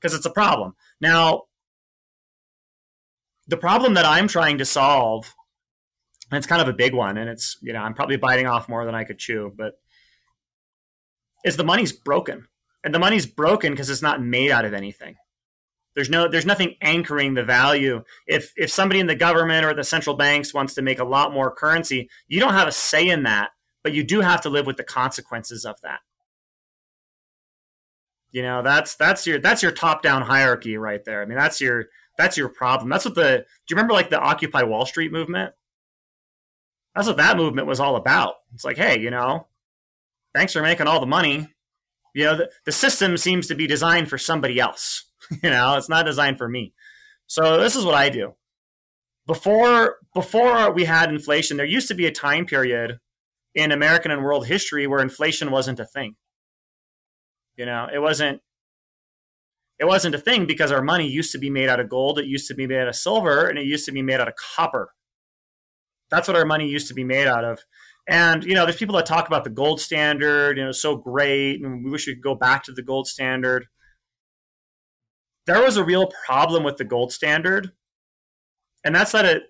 Because 0.00 0.14
it's 0.14 0.26
a 0.26 0.30
problem. 0.30 0.76
Now, 1.00 1.47
the 3.48 3.56
problem 3.56 3.94
that 3.94 4.04
I'm 4.04 4.28
trying 4.28 4.58
to 4.58 4.64
solve, 4.64 5.34
and 6.30 6.38
it's 6.38 6.46
kind 6.46 6.62
of 6.62 6.68
a 6.68 6.74
big 6.74 6.94
one, 6.94 7.16
and 7.16 7.28
it's 7.28 7.58
you 7.62 7.72
know 7.72 7.80
I'm 7.80 7.94
probably 7.94 8.16
biting 8.16 8.46
off 8.46 8.68
more 8.68 8.84
than 8.84 8.94
I 8.94 9.04
could 9.04 9.18
chew, 9.18 9.52
but 9.56 9.74
is 11.44 11.56
the 11.56 11.64
money's 11.64 11.92
broken, 11.92 12.46
and 12.84 12.94
the 12.94 12.98
money's 12.98 13.26
broken 13.26 13.72
because 13.72 13.90
it's 13.90 14.02
not 14.02 14.22
made 14.22 14.50
out 14.50 14.64
of 14.64 14.74
anything. 14.74 15.16
There's 15.94 16.10
no 16.10 16.28
there's 16.28 16.46
nothing 16.46 16.76
anchoring 16.82 17.34
the 17.34 17.42
value. 17.42 18.04
If 18.26 18.52
if 18.56 18.70
somebody 18.70 19.00
in 19.00 19.06
the 19.06 19.16
government 19.16 19.64
or 19.64 19.74
the 19.74 19.82
central 19.82 20.14
banks 20.14 20.54
wants 20.54 20.74
to 20.74 20.82
make 20.82 21.00
a 21.00 21.04
lot 21.04 21.32
more 21.32 21.50
currency, 21.50 22.10
you 22.28 22.38
don't 22.38 22.54
have 22.54 22.68
a 22.68 22.72
say 22.72 23.08
in 23.08 23.22
that, 23.24 23.50
but 23.82 23.94
you 23.94 24.04
do 24.04 24.20
have 24.20 24.42
to 24.42 24.50
live 24.50 24.66
with 24.66 24.76
the 24.76 24.84
consequences 24.84 25.64
of 25.64 25.80
that. 25.82 26.00
You 28.30 28.42
know, 28.42 28.62
that's 28.62 28.94
that's 28.96 29.26
your 29.26 29.40
that's 29.40 29.62
your 29.62 29.72
top 29.72 30.02
down 30.02 30.22
hierarchy 30.22 30.76
right 30.76 31.02
there. 31.04 31.22
I 31.22 31.24
mean, 31.24 31.38
that's 31.38 31.60
your 31.60 31.86
that's 32.18 32.36
your 32.36 32.48
problem. 32.48 32.90
That's 32.90 33.04
what 33.04 33.14
the 33.14 33.38
do 33.38 33.44
you 33.70 33.76
remember 33.76 33.94
like 33.94 34.10
the 34.10 34.20
Occupy 34.20 34.64
Wall 34.64 34.84
Street 34.84 35.12
movement? 35.12 35.54
That's 36.94 37.06
what 37.06 37.16
that 37.18 37.36
movement 37.36 37.68
was 37.68 37.80
all 37.80 37.96
about. 37.96 38.34
It's 38.54 38.64
like, 38.64 38.76
hey, 38.76 38.98
you 38.98 39.10
know, 39.10 39.46
banks 40.34 40.56
are 40.56 40.62
making 40.62 40.88
all 40.88 41.00
the 41.00 41.06
money. 41.06 41.48
You 42.14 42.24
know, 42.24 42.36
the, 42.36 42.50
the 42.64 42.72
system 42.72 43.16
seems 43.16 43.46
to 43.46 43.54
be 43.54 43.68
designed 43.68 44.08
for 44.08 44.18
somebody 44.18 44.58
else. 44.58 45.04
you 45.42 45.48
know, 45.48 45.76
it's 45.76 45.88
not 45.88 46.06
designed 46.06 46.38
for 46.38 46.48
me. 46.48 46.74
So 47.28 47.60
this 47.60 47.76
is 47.76 47.84
what 47.84 47.94
I 47.94 48.08
do. 48.08 48.34
Before 49.26 49.98
before 50.12 50.72
we 50.72 50.84
had 50.84 51.10
inflation, 51.10 51.56
there 51.56 51.66
used 51.66 51.88
to 51.88 51.94
be 51.94 52.06
a 52.06 52.12
time 52.12 52.46
period 52.46 52.98
in 53.54 53.70
American 53.70 54.10
and 54.10 54.24
world 54.24 54.46
history 54.46 54.86
where 54.86 55.00
inflation 55.00 55.50
wasn't 55.52 55.80
a 55.80 55.84
thing. 55.84 56.16
You 57.56 57.66
know, 57.66 57.88
it 57.92 57.98
wasn't 57.98 58.40
it 59.78 59.86
wasn't 59.86 60.14
a 60.14 60.18
thing 60.18 60.46
because 60.46 60.72
our 60.72 60.82
money 60.82 61.06
used 61.06 61.32
to 61.32 61.38
be 61.38 61.50
made 61.50 61.68
out 61.68 61.80
of 61.80 61.88
gold, 61.88 62.18
it 62.18 62.26
used 62.26 62.48
to 62.48 62.54
be 62.54 62.66
made 62.66 62.80
out 62.80 62.88
of 62.88 62.96
silver, 62.96 63.48
and 63.48 63.58
it 63.58 63.66
used 63.66 63.86
to 63.86 63.92
be 63.92 64.02
made 64.02 64.20
out 64.20 64.28
of 64.28 64.34
copper. 64.34 64.92
That's 66.10 66.26
what 66.26 66.36
our 66.36 66.46
money 66.46 66.68
used 66.68 66.88
to 66.88 66.94
be 66.94 67.04
made 67.04 67.26
out 67.26 67.44
of. 67.44 67.60
And 68.08 68.42
you 68.42 68.54
know, 68.54 68.64
there's 68.64 68.78
people 68.78 68.96
that 68.96 69.06
talk 69.06 69.28
about 69.28 69.44
the 69.44 69.50
gold 69.50 69.80
standard, 69.80 70.56
you 70.58 70.64
know, 70.64 70.72
so 70.72 70.96
great, 70.96 71.62
and 71.62 71.84
we 71.84 71.90
wish 71.90 72.06
we 72.06 72.14
could 72.14 72.22
go 72.22 72.34
back 72.34 72.64
to 72.64 72.72
the 72.72 72.82
gold 72.82 73.06
standard. 73.06 73.66
There 75.46 75.62
was 75.62 75.76
a 75.76 75.84
real 75.84 76.10
problem 76.26 76.64
with 76.64 76.76
the 76.78 76.84
gold 76.84 77.12
standard, 77.12 77.72
and 78.84 78.94
that's 78.94 79.12
that 79.12 79.26
it 79.26 79.42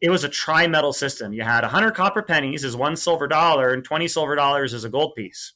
it 0.00 0.10
was 0.10 0.24
a 0.24 0.28
tri-metal 0.28 0.92
system. 0.92 1.32
You 1.32 1.42
had 1.42 1.62
100 1.62 1.92
copper 1.94 2.22
pennies 2.22 2.64
as 2.64 2.76
one 2.76 2.96
silver 2.96 3.26
dollar, 3.26 3.72
and 3.72 3.84
20 3.84 4.08
silver 4.08 4.36
dollars 4.36 4.72
as 4.72 4.84
a 4.84 4.88
gold 4.88 5.14
piece. 5.16 5.54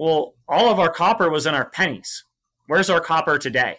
Well, 0.00 0.32
all 0.48 0.70
of 0.70 0.78
our 0.78 0.90
copper 0.90 1.28
was 1.28 1.44
in 1.44 1.54
our 1.54 1.68
pennies. 1.68 2.24
Where's 2.68 2.88
our 2.88 3.02
copper 3.02 3.36
today? 3.36 3.76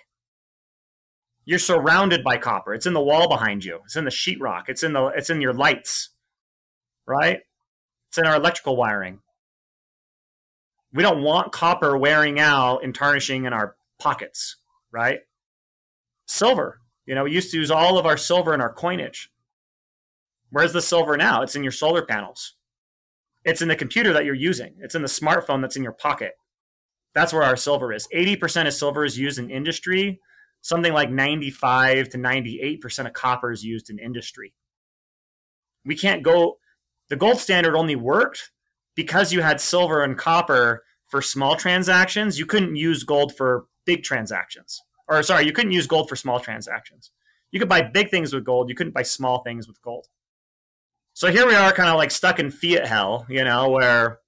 You're 1.46 1.58
surrounded 1.58 2.24
by 2.24 2.38
copper. 2.38 2.76
It's 2.76 2.86
in 2.86 2.94
the 2.94 3.02
wall 3.02 3.28
behind 3.28 3.66
you. 3.66 3.80
It's 3.86 3.96
in 3.96 4.06
the 4.06 4.12
sheetrock. 4.12 4.66
It's 4.68 4.84
in 4.84 4.94
the 4.94 5.08
it's 5.08 5.32
in 5.32 5.42
your 5.42 5.54
lights. 5.54 6.12
Right? 7.08 7.40
It's 8.10 8.20
in 8.20 8.28
our 8.28 8.36
electrical 8.36 8.76
wiring. 8.76 9.18
We 10.94 11.02
don't 11.02 11.24
want 11.24 11.54
copper 11.54 11.98
wearing 11.98 12.40
out 12.40 12.84
and 12.84 12.94
tarnishing 12.94 13.46
in 13.46 13.54
our 13.54 13.76
pockets. 13.98 14.58
right? 14.92 15.22
Silver. 16.28 16.82
You 17.08 17.16
know, 17.16 17.24
we 17.24 17.32
used 17.32 17.50
to 17.50 17.58
use 17.58 17.72
all 17.72 17.98
of 17.98 18.06
our 18.06 18.18
silver 18.18 18.54
in 18.54 18.62
our 18.62 18.72
coinage. 18.72 19.32
Where's 20.52 20.72
the 20.72 20.84
silver 20.84 21.18
now? 21.18 21.42
It's 21.42 21.56
in 21.56 21.64
your 21.64 21.72
solar 21.72 22.06
panels. 22.06 22.58
It's 23.44 23.62
in 23.62 23.68
the 23.68 23.76
computer 23.76 24.14
that 24.14 24.26
you're 24.26 24.36
using. 24.36 24.76
It's 24.80 24.96
in 24.96 25.02
the 25.02 25.08
smartphone 25.08 25.62
that's 25.62 25.76
in 25.76 25.84
your 25.84 25.94
pocket. 25.94 26.34
That's 27.14 27.34
where 27.34 27.44
our 27.44 27.56
silver 27.56 27.92
is. 27.92 28.08
80% 28.14 28.68
of 28.68 28.74
silver 28.74 29.04
is 29.04 29.18
used 29.18 29.40
in 29.40 29.50
industry. 29.50 30.20
Something 30.62 30.94
like 30.94 31.10
95 31.10 32.10
to 32.10 32.18
98% 32.18 33.08
of 33.08 33.14
copper 33.14 33.52
is 33.52 33.64
used 33.64 33.90
in 33.90 34.00
industry. 34.00 34.54
We 35.86 35.96
can't 35.96 36.22
go, 36.24 36.58
the 37.10 37.16
gold 37.16 37.40
standard 37.40 37.76
only 37.76 37.96
worked 37.96 38.52
because 38.96 39.34
you 39.34 39.42
had 39.42 39.60
silver 39.60 40.04
and 40.04 40.18
copper 40.18 40.84
for 41.08 41.22
small 41.22 41.56
transactions. 41.56 42.38
You 42.38 42.46
couldn't 42.46 42.76
use 42.76 43.04
gold 43.04 43.36
for 43.36 43.66
big 43.86 44.04
transactions. 44.04 44.82
Or, 45.08 45.24
sorry, 45.24 45.46
you 45.46 45.52
couldn't 45.52 45.72
use 45.72 45.88
gold 45.88 46.08
for 46.08 46.16
small 46.16 46.40
transactions. 46.40 47.12
You 47.52 47.60
could 47.60 47.68
buy 47.68 47.82
big 47.82 48.10
things 48.10 48.34
with 48.34 48.46
gold, 48.46 48.70
you 48.70 48.76
couldn't 48.76 48.94
buy 48.94 49.04
small 49.04 49.42
things 49.44 49.68
with 49.68 49.82
gold. 49.82 50.08
So 51.22 51.32
here 51.32 51.46
we 51.46 51.54
are 51.54 51.72
kind 51.72 51.88
of 51.88 51.98
like 51.98 52.10
stuck 52.10 52.40
in 52.40 52.50
fiat 52.50 52.88
hell, 52.88 53.28
you 53.30 53.44
know, 53.44 53.70
where 53.70 54.22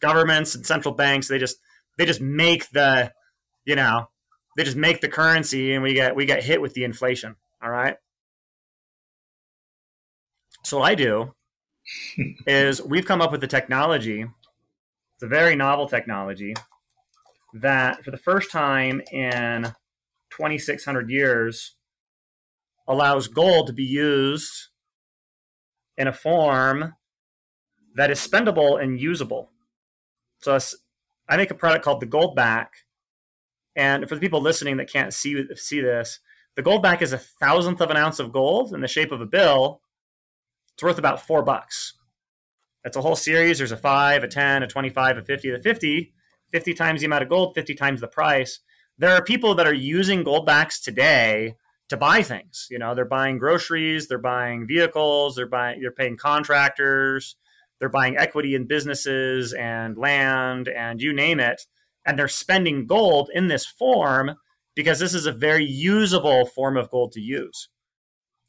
governments 0.00 0.54
and 0.54 0.66
central 0.66 0.92
banks, 0.92 1.26
they 1.26 1.38
just, 1.38 1.56
they 1.96 2.04
just 2.04 2.20
make 2.20 2.68
the, 2.68 3.10
you 3.64 3.74
know, 3.74 4.10
they 4.54 4.62
just 4.62 4.76
make 4.76 5.00
the 5.00 5.08
currency 5.08 5.72
and 5.72 5.82
we 5.82 5.94
get 5.94 6.14
we 6.14 6.26
get 6.26 6.44
hit 6.44 6.60
with 6.60 6.74
the 6.74 6.84
inflation. 6.84 7.36
All 7.62 7.70
right. 7.70 7.96
So 10.64 10.80
what 10.80 10.90
I 10.90 10.94
do 10.94 11.32
is 12.46 12.82
we've 12.82 13.06
come 13.06 13.22
up 13.22 13.32
with 13.32 13.40
the 13.40 13.46
technology. 13.46 14.20
It's 14.20 15.22
a 15.22 15.26
very 15.26 15.56
novel 15.56 15.88
technology 15.88 16.52
that 17.54 18.04
for 18.04 18.10
the 18.10 18.18
first 18.18 18.50
time 18.50 19.00
in 19.10 19.72
2600 20.28 21.08
years 21.08 21.76
allows 22.86 23.28
gold 23.28 23.68
to 23.68 23.72
be 23.72 23.84
used 23.84 24.68
in 25.96 26.08
a 26.08 26.12
form 26.12 26.94
that 27.94 28.10
is 28.10 28.26
spendable 28.26 28.82
and 28.82 29.00
usable. 29.00 29.50
So 30.38 30.58
I 31.28 31.36
make 31.36 31.50
a 31.50 31.54
product 31.54 31.84
called 31.84 32.00
the 32.00 32.06
Goldback. 32.06 32.68
And 33.76 34.08
for 34.08 34.14
the 34.14 34.20
people 34.20 34.40
listening 34.40 34.76
that 34.76 34.90
can't 34.90 35.12
see 35.12 35.44
see 35.56 35.80
this, 35.80 36.20
the 36.54 36.62
Goldback 36.62 37.02
is 37.02 37.12
a 37.12 37.18
thousandth 37.18 37.80
of 37.80 37.90
an 37.90 37.96
ounce 37.96 38.18
of 38.18 38.32
gold 38.32 38.72
in 38.72 38.80
the 38.80 38.88
shape 38.88 39.10
of 39.10 39.20
a 39.20 39.26
bill. 39.26 39.80
It's 40.74 40.82
worth 40.82 40.98
about 40.98 41.26
four 41.26 41.42
bucks. 41.42 41.94
That's 42.82 42.96
a 42.96 43.00
whole 43.00 43.16
series. 43.16 43.58
There's 43.58 43.72
a 43.72 43.76
five, 43.76 44.22
a 44.22 44.28
10, 44.28 44.62
a 44.62 44.66
25, 44.66 45.18
a 45.18 45.22
50, 45.22 45.50
the 45.50 45.58
50. 45.58 46.12
50 46.52 46.74
times 46.74 47.00
the 47.00 47.06
amount 47.06 47.22
of 47.24 47.28
gold, 47.28 47.54
50 47.54 47.74
times 47.74 48.00
the 48.00 48.06
price. 48.06 48.60
There 48.98 49.10
are 49.10 49.22
people 49.22 49.56
that 49.56 49.66
are 49.66 49.74
using 49.74 50.22
Goldbacks 50.22 50.80
today 50.80 51.56
to 51.88 51.96
buy 51.96 52.22
things. 52.22 52.66
You 52.70 52.78
know, 52.78 52.94
they're 52.94 53.04
buying 53.04 53.38
groceries, 53.38 54.08
they're 54.08 54.18
buying 54.18 54.66
vehicles, 54.66 55.36
they're 55.36 55.48
buying, 55.48 55.80
they're 55.80 55.92
paying 55.92 56.16
contractors, 56.16 57.36
they're 57.78 57.88
buying 57.88 58.16
equity 58.16 58.54
in 58.54 58.66
businesses 58.66 59.52
and 59.52 59.96
land 59.96 60.68
and 60.68 61.00
you 61.00 61.12
name 61.12 61.40
it. 61.40 61.60
And 62.06 62.18
they're 62.18 62.28
spending 62.28 62.86
gold 62.86 63.30
in 63.34 63.48
this 63.48 63.66
form 63.66 64.32
because 64.74 64.98
this 64.98 65.14
is 65.14 65.26
a 65.26 65.32
very 65.32 65.64
usable 65.64 66.46
form 66.46 66.76
of 66.76 66.90
gold 66.90 67.12
to 67.12 67.20
use. 67.20 67.68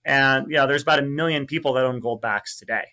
And 0.05 0.47
yeah, 0.49 0.65
there's 0.65 0.83
about 0.83 0.99
a 0.99 1.03
million 1.03 1.47
people 1.47 1.73
that 1.73 1.85
own 1.85 1.99
gold 1.99 2.21
backs 2.21 2.57
today. 2.57 2.85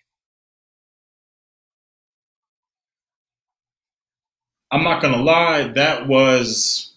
I'm 4.71 4.83
not 4.83 5.01
gonna 5.01 5.21
lie, 5.21 5.67
that 5.67 6.07
was 6.07 6.92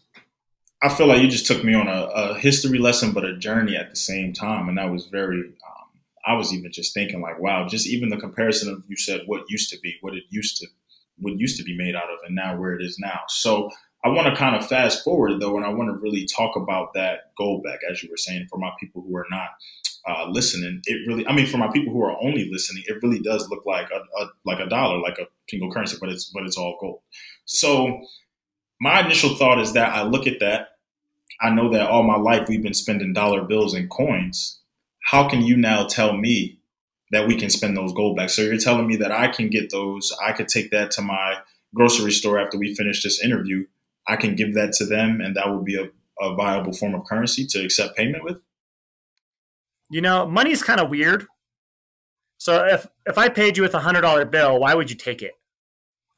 I 0.82 0.88
feel 0.90 1.06
like 1.06 1.22
you 1.22 1.28
just 1.28 1.46
took 1.46 1.64
me 1.64 1.74
on 1.74 1.88
a, 1.88 2.02
a, 2.14 2.38
history 2.38 2.78
lesson, 2.78 3.12
but 3.12 3.24
a 3.24 3.36
journey 3.36 3.76
at 3.76 3.90
the 3.90 3.96
same 3.96 4.32
time, 4.32 4.68
and 4.68 4.76
that 4.78 4.90
was 4.90 5.06
very. 5.06 5.40
Um, 5.40 6.00
I 6.26 6.34
was 6.34 6.52
even 6.52 6.70
just 6.72 6.92
thinking 6.92 7.20
like, 7.20 7.40
wow, 7.40 7.66
just 7.66 7.86
even 7.86 8.10
the 8.10 8.16
comparison 8.16 8.72
of 8.72 8.82
you 8.88 8.96
said 8.96 9.22
what 9.26 9.44
used 9.48 9.70
to 9.70 9.78
be, 9.80 9.96
what 10.00 10.14
it 10.14 10.24
used 10.28 10.58
to, 10.58 10.66
what 11.18 11.38
used 11.38 11.56
to 11.58 11.64
be 11.64 11.76
made 11.76 11.94
out 11.94 12.10
of, 12.10 12.18
and 12.26 12.34
now 12.34 12.58
where 12.58 12.74
it 12.74 12.82
is 12.82 12.98
now. 12.98 13.20
So 13.28 13.70
I 14.04 14.08
want 14.08 14.28
to 14.28 14.36
kind 14.36 14.54
of 14.54 14.66
fast 14.66 15.02
forward 15.02 15.40
though, 15.40 15.56
and 15.56 15.64
I 15.64 15.70
want 15.70 15.88
to 15.88 15.98
really 15.98 16.26
talk 16.26 16.56
about 16.56 16.92
that 16.94 17.32
gold 17.38 17.62
back, 17.64 17.80
as 17.90 18.02
you 18.02 18.10
were 18.10 18.16
saying, 18.16 18.46
for 18.50 18.58
my 18.58 18.70
people 18.78 19.02
who 19.02 19.16
are 19.16 19.26
not 19.30 19.48
uh, 20.06 20.28
listening. 20.28 20.80
It 20.84 21.08
really, 21.08 21.26
I 21.26 21.34
mean, 21.34 21.46
for 21.46 21.58
my 21.58 21.68
people 21.68 21.92
who 21.92 22.02
are 22.02 22.16
only 22.22 22.48
listening, 22.50 22.84
it 22.86 23.02
really 23.02 23.20
does 23.20 23.48
look 23.48 23.64
like 23.66 23.88
a, 23.90 24.22
a 24.22 24.28
like 24.44 24.60
a 24.60 24.68
dollar, 24.68 24.98
like 24.98 25.18
a 25.18 25.26
single 25.48 25.72
currency, 25.72 25.96
but 26.00 26.10
it's 26.10 26.26
but 26.26 26.44
it's 26.44 26.56
all 26.56 26.76
gold. 26.80 27.00
So 27.46 28.00
my 28.80 29.04
initial 29.04 29.34
thought 29.36 29.60
is 29.60 29.72
that 29.72 29.94
I 29.94 30.02
look 30.02 30.26
at 30.26 30.40
that. 30.40 30.68
I 31.40 31.50
know 31.50 31.70
that 31.72 31.88
all 31.88 32.02
my 32.02 32.16
life 32.16 32.48
we've 32.48 32.62
been 32.62 32.74
spending 32.74 33.12
dollar 33.12 33.42
bills 33.42 33.74
and 33.74 33.90
coins. 33.90 34.60
How 35.04 35.28
can 35.28 35.42
you 35.42 35.56
now 35.56 35.86
tell 35.86 36.16
me 36.16 36.58
that 37.12 37.28
we 37.28 37.36
can 37.36 37.50
spend 37.50 37.76
those 37.76 37.92
gold 37.92 38.16
back? 38.16 38.30
So 38.30 38.42
you're 38.42 38.58
telling 38.58 38.86
me 38.86 38.96
that 38.96 39.12
I 39.12 39.28
can 39.28 39.48
get 39.48 39.70
those, 39.70 40.14
I 40.24 40.32
could 40.32 40.48
take 40.48 40.70
that 40.70 40.90
to 40.92 41.02
my 41.02 41.38
grocery 41.74 42.12
store 42.12 42.38
after 42.38 42.58
we 42.58 42.74
finish 42.74 43.02
this 43.02 43.22
interview. 43.22 43.66
I 44.08 44.16
can 44.16 44.34
give 44.34 44.54
that 44.54 44.72
to 44.74 44.86
them 44.86 45.20
and 45.20 45.36
that 45.36 45.48
will 45.48 45.62
be 45.62 45.76
a, 45.76 45.90
a 46.24 46.34
viable 46.34 46.72
form 46.72 46.94
of 46.94 47.04
currency 47.04 47.46
to 47.46 47.64
accept 47.64 47.96
payment 47.96 48.24
with? 48.24 48.38
You 49.90 50.00
know, 50.00 50.26
money 50.26 50.50
is 50.50 50.62
kind 50.62 50.80
of 50.80 50.90
weird. 50.90 51.26
So 52.38 52.64
if 52.66 52.86
if 53.06 53.18
I 53.18 53.28
paid 53.28 53.56
you 53.56 53.62
with 53.62 53.74
a 53.74 53.78
hundred 53.78 54.02
dollar 54.02 54.24
bill, 54.24 54.58
why 54.58 54.74
would 54.74 54.90
you 54.90 54.96
take 54.96 55.22
it? 55.22 55.32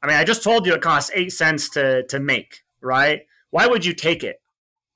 I 0.01 0.07
mean, 0.07 0.15
I 0.15 0.23
just 0.23 0.43
told 0.43 0.65
you 0.65 0.73
it 0.73 0.81
costs 0.81 1.11
eight 1.13 1.31
cents 1.31 1.69
to 1.71 2.03
to 2.03 2.19
make, 2.19 2.63
right? 2.81 3.21
Why 3.51 3.67
would 3.67 3.85
you 3.85 3.93
take 3.93 4.23
it 4.23 4.41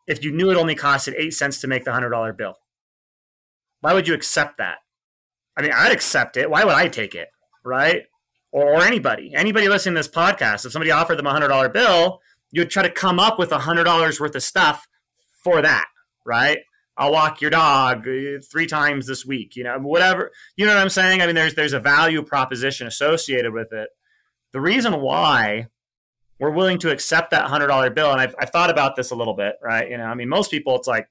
if 0.07 0.23
you 0.23 0.31
knew 0.31 0.51
it 0.51 0.57
only 0.57 0.75
costed 0.75 1.15
eight 1.17 1.33
cents 1.33 1.59
to 1.61 1.67
make 1.67 1.83
the 1.83 1.91
hundred 1.91 2.09
dollar 2.09 2.33
bill? 2.33 2.57
Why 3.81 3.93
would 3.93 4.07
you 4.07 4.13
accept 4.13 4.57
that? 4.57 4.77
I 5.57 5.61
mean, 5.61 5.71
I'd 5.73 5.91
accept 5.91 6.37
it. 6.37 6.49
Why 6.49 6.63
would 6.63 6.73
I 6.73 6.87
take 6.87 7.15
it, 7.15 7.27
right? 7.63 8.03
Or, 8.51 8.75
or 8.75 8.81
anybody, 8.81 9.33
anybody 9.35 9.67
listening 9.67 9.95
to 9.95 9.99
this 9.99 10.07
podcast, 10.07 10.65
if 10.65 10.71
somebody 10.71 10.91
offered 10.91 11.17
them 11.17 11.27
a 11.27 11.31
hundred 11.31 11.49
dollar 11.49 11.69
bill, 11.69 12.21
you'd 12.51 12.69
try 12.69 12.83
to 12.83 12.89
come 12.89 13.19
up 13.19 13.37
with 13.37 13.51
a 13.51 13.59
hundred 13.59 13.83
dollars 13.83 14.19
worth 14.19 14.35
of 14.35 14.43
stuff 14.43 14.87
for 15.43 15.61
that, 15.61 15.85
right? 16.25 16.59
I'll 16.95 17.11
walk 17.11 17.41
your 17.41 17.49
dog 17.49 18.07
uh, 18.07 18.39
three 18.51 18.67
times 18.67 19.07
this 19.07 19.25
week, 19.25 19.55
you 19.55 19.63
know, 19.63 19.77
whatever. 19.79 20.31
You 20.55 20.65
know 20.65 20.75
what 20.75 20.81
I'm 20.81 20.89
saying? 20.89 21.21
I 21.21 21.25
mean, 21.25 21.35
there's 21.35 21.55
there's 21.55 21.73
a 21.73 21.79
value 21.79 22.21
proposition 22.21 22.87
associated 22.87 23.51
with 23.51 23.73
it 23.73 23.89
the 24.53 24.61
reason 24.61 25.01
why 25.01 25.67
we're 26.39 26.51
willing 26.51 26.77
to 26.79 26.91
accept 26.91 27.31
that 27.31 27.45
hundred 27.45 27.67
dollar 27.67 27.89
bill, 27.89 28.11
and 28.11 28.21
I've, 28.21 28.35
I've 28.39 28.49
thought 28.51 28.69
about 28.69 28.95
this 28.95 29.11
a 29.11 29.15
little 29.15 29.33
bit, 29.33 29.55
right? 29.61 29.89
You 29.89 29.97
know, 29.97 30.05
I 30.05 30.13
mean, 30.13 30.29
most 30.29 30.51
people, 30.51 30.75
it's 30.75 30.87
like, 30.87 31.07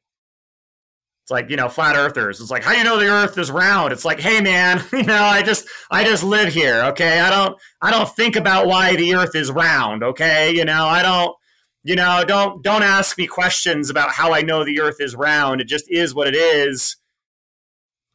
it's 1.25 1.31
like 1.31 1.51
you 1.51 1.57
know, 1.57 1.69
flat 1.69 1.97
earthers. 1.97 2.41
It's 2.41 2.51
like, 2.51 2.65
how 2.65 2.73
do 2.73 2.79
you 2.79 2.85
know 2.85 2.99
the 2.99 3.09
Earth 3.09 3.39
is 3.39 3.51
round? 3.51 3.93
It's 3.93 4.05
like, 4.05 4.19
hey, 4.19 4.41
man, 4.41 4.83
you 4.93 5.05
know, 5.05 5.23
I 5.23 5.43
just, 5.43 5.67
I 5.91 6.05
just 6.05 6.25
live 6.25 6.53
here, 6.53 6.83
okay? 6.87 7.21
I 7.21 7.31
don't, 7.31 7.57
I 7.81 7.91
don't 7.91 8.09
think 8.09 8.37
about 8.37 8.67
why 8.67 8.97
the 8.97 9.15
Earth 9.15 9.35
is 9.35 9.51
round, 9.51 10.03
okay? 10.03 10.53
You 10.53 10.65
know, 10.65 10.87
I 10.87 11.03
don't, 11.03 11.37
you 11.85 11.97
know, 11.97 12.25
don't, 12.27 12.63
don't 12.63 12.83
ask 12.83 13.19
me 13.19 13.27
questions 13.27 13.91
about 13.91 14.11
how 14.11 14.33
I 14.33 14.43
know 14.43 14.65
the 14.65 14.81
Earth 14.81 15.01
is 15.01 15.15
round. 15.15 15.61
It 15.61 15.69
just 15.69 15.91
is 15.91 16.15
what 16.15 16.29
it 16.29 16.35
is. 16.35 16.97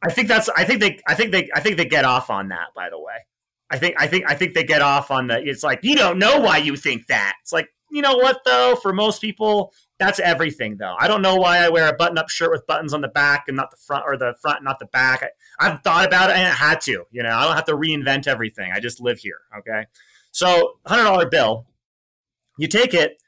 I 0.02 0.12
think 0.12 0.28
that's, 0.28 0.48
I 0.50 0.64
think 0.64 0.80
they, 0.80 1.00
I 1.06 1.14
think 1.14 1.32
they, 1.32 1.50
I 1.54 1.60
think 1.60 1.78
they 1.78 1.84
get 1.86 2.04
off 2.04 2.30
on 2.30 2.48
that. 2.48 2.68
By 2.74 2.90
the 2.90 2.98
way, 2.98 3.14
I 3.70 3.78
think 3.78 3.96
I 3.98 4.06
think 4.06 4.24
I 4.28 4.34
think 4.34 4.54
they 4.54 4.64
get 4.64 4.82
off 4.82 5.10
on 5.10 5.26
the 5.26 5.42
it's 5.42 5.62
like 5.62 5.80
you 5.82 5.94
don't 5.96 6.18
know 6.18 6.40
why 6.40 6.58
you 6.58 6.76
think 6.76 7.06
that. 7.08 7.34
It's 7.42 7.52
like, 7.52 7.68
you 7.90 8.02
know 8.02 8.16
what 8.16 8.40
though, 8.44 8.76
for 8.80 8.92
most 8.92 9.20
people 9.20 9.72
that's 9.98 10.20
everything 10.20 10.76
though. 10.76 10.94
I 10.98 11.08
don't 11.08 11.22
know 11.22 11.36
why 11.36 11.58
I 11.58 11.68
wear 11.68 11.88
a 11.88 11.92
button-up 11.92 12.28
shirt 12.28 12.52
with 12.52 12.66
buttons 12.66 12.94
on 12.94 13.00
the 13.00 13.08
back 13.08 13.44
and 13.48 13.56
not 13.56 13.70
the 13.70 13.76
front 13.76 14.04
or 14.06 14.16
the 14.16 14.34
front 14.40 14.62
not 14.62 14.78
the 14.78 14.86
back. 14.86 15.22
I, 15.22 15.28
I've 15.68 15.82
thought 15.82 16.06
about 16.06 16.30
it 16.30 16.36
and 16.36 16.46
I 16.46 16.52
had 16.52 16.80
to, 16.82 17.04
you 17.10 17.22
know. 17.22 17.30
I 17.30 17.44
don't 17.44 17.56
have 17.56 17.64
to 17.66 17.76
reinvent 17.76 18.28
everything. 18.28 18.70
I 18.72 18.80
just 18.80 19.00
live 19.00 19.18
here, 19.18 19.40
okay? 19.58 19.86
So, 20.30 20.74
$100 20.86 21.30
bill, 21.30 21.66
you 22.58 22.68
take 22.68 22.94
it 22.94 23.20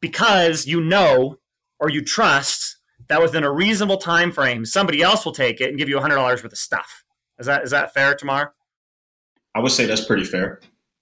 because 0.00 0.66
you 0.66 0.80
know 0.80 1.38
or 1.78 1.90
you 1.90 2.02
trust 2.02 2.76
that 3.08 3.22
within 3.22 3.44
a 3.44 3.52
reasonable 3.52 3.98
time 3.98 4.32
frame 4.32 4.64
somebody 4.64 5.02
else 5.02 5.24
will 5.24 5.32
take 5.32 5.60
it 5.60 5.68
and 5.68 5.78
give 5.78 5.88
you 5.88 5.96
$100 5.96 6.16
worth 6.18 6.44
of 6.44 6.58
stuff. 6.58 7.04
Is 7.38 7.46
that 7.46 7.62
is 7.62 7.70
that 7.70 7.94
fair, 7.94 8.14
Tamar? 8.14 8.52
I 9.58 9.60
would 9.60 9.72
say 9.72 9.86
that's 9.86 10.04
pretty 10.04 10.22
fair. 10.22 10.60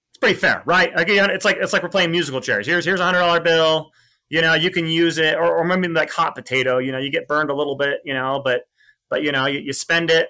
It's 0.09 0.17
pretty 0.19 0.33
fair, 0.33 0.63
right? 0.65 0.91
Again, 0.95 1.29
it's 1.29 1.45
like 1.45 1.57
it's 1.57 1.73
like 1.73 1.83
we're 1.83 1.89
playing 1.89 2.09
musical 2.09 2.41
chairs. 2.41 2.65
Here's 2.65 2.83
here's 2.83 2.99
a 2.99 3.05
hundred 3.05 3.19
dollar 3.19 3.39
bill. 3.39 3.91
You 4.29 4.41
know, 4.41 4.55
you 4.55 4.71
can 4.71 4.87
use 4.87 5.19
it, 5.19 5.35
or, 5.35 5.57
or 5.57 5.63
maybe 5.63 5.87
like 5.89 6.09
hot 6.09 6.33
potato. 6.33 6.79
You 6.79 6.91
know, 6.91 6.97
you 6.97 7.11
get 7.11 7.27
burned 7.27 7.51
a 7.51 7.53
little 7.53 7.77
bit. 7.77 7.99
You 8.03 8.15
know, 8.15 8.41
but 8.43 8.63
but 9.11 9.21
you 9.21 9.31
know, 9.31 9.45
you, 9.45 9.59
you 9.59 9.73
spend 9.73 10.09
it. 10.09 10.29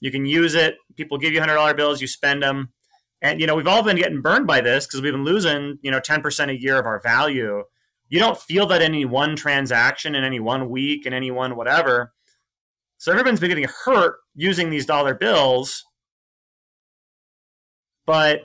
You 0.00 0.10
can 0.10 0.24
use 0.24 0.54
it. 0.54 0.76
People 0.96 1.18
give 1.18 1.34
you 1.34 1.40
hundred 1.40 1.56
dollar 1.56 1.74
bills. 1.74 2.00
You 2.00 2.06
spend 2.06 2.42
them, 2.42 2.72
and 3.20 3.38
you 3.38 3.46
know, 3.46 3.54
we've 3.54 3.66
all 3.66 3.82
been 3.82 3.98
getting 3.98 4.22
burned 4.22 4.46
by 4.46 4.62
this 4.62 4.86
because 4.86 5.02
we've 5.02 5.12
been 5.12 5.24
losing 5.24 5.78
you 5.82 5.90
know 5.90 6.00
ten 6.00 6.22
percent 6.22 6.50
a 6.50 6.58
year 6.58 6.78
of 6.78 6.86
our 6.86 7.00
value. 7.00 7.62
You 8.08 8.18
don't 8.18 8.40
feel 8.40 8.66
that 8.68 8.80
any 8.80 9.04
one 9.04 9.36
transaction, 9.36 10.14
in 10.14 10.24
any 10.24 10.40
one 10.40 10.70
week, 10.70 11.04
in 11.04 11.12
any 11.12 11.30
one 11.30 11.56
whatever. 11.56 12.14
So 12.96 13.12
everyone's 13.12 13.40
been 13.40 13.50
getting 13.50 13.68
hurt 13.84 14.16
using 14.34 14.70
these 14.70 14.86
dollar 14.86 15.14
bills 15.14 15.84
but 18.06 18.42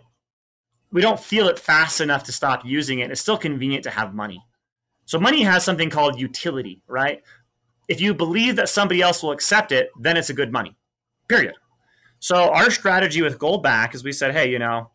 we 0.91 1.01
don't 1.01 1.19
feel 1.19 1.47
it 1.47 1.57
fast 1.57 2.01
enough 2.01 2.23
to 2.25 2.31
stop 2.31 2.65
using 2.65 2.99
it. 2.99 3.11
It's 3.11 3.21
still 3.21 3.37
convenient 3.37 3.83
to 3.85 3.89
have 3.89 4.13
money. 4.13 4.43
So 5.05 5.19
money 5.19 5.41
has 5.43 5.63
something 5.63 5.89
called 5.89 6.19
utility, 6.19 6.81
right? 6.87 7.21
If 7.87 8.01
you 8.01 8.13
believe 8.13 8.55
that 8.57 8.69
somebody 8.69 9.01
else 9.01 9.23
will 9.23 9.31
accept 9.31 9.71
it, 9.71 9.89
then 9.99 10.17
it's 10.17 10.29
a 10.29 10.33
good 10.33 10.51
money. 10.51 10.75
Period. 11.27 11.55
So 12.19 12.51
our 12.51 12.69
strategy 12.69 13.21
with 13.21 13.39
Goldback 13.39 13.95
is 13.95 14.03
we 14.03 14.11
said, 14.11 14.33
hey, 14.33 14.49
you 14.49 14.59
know, 14.59 14.91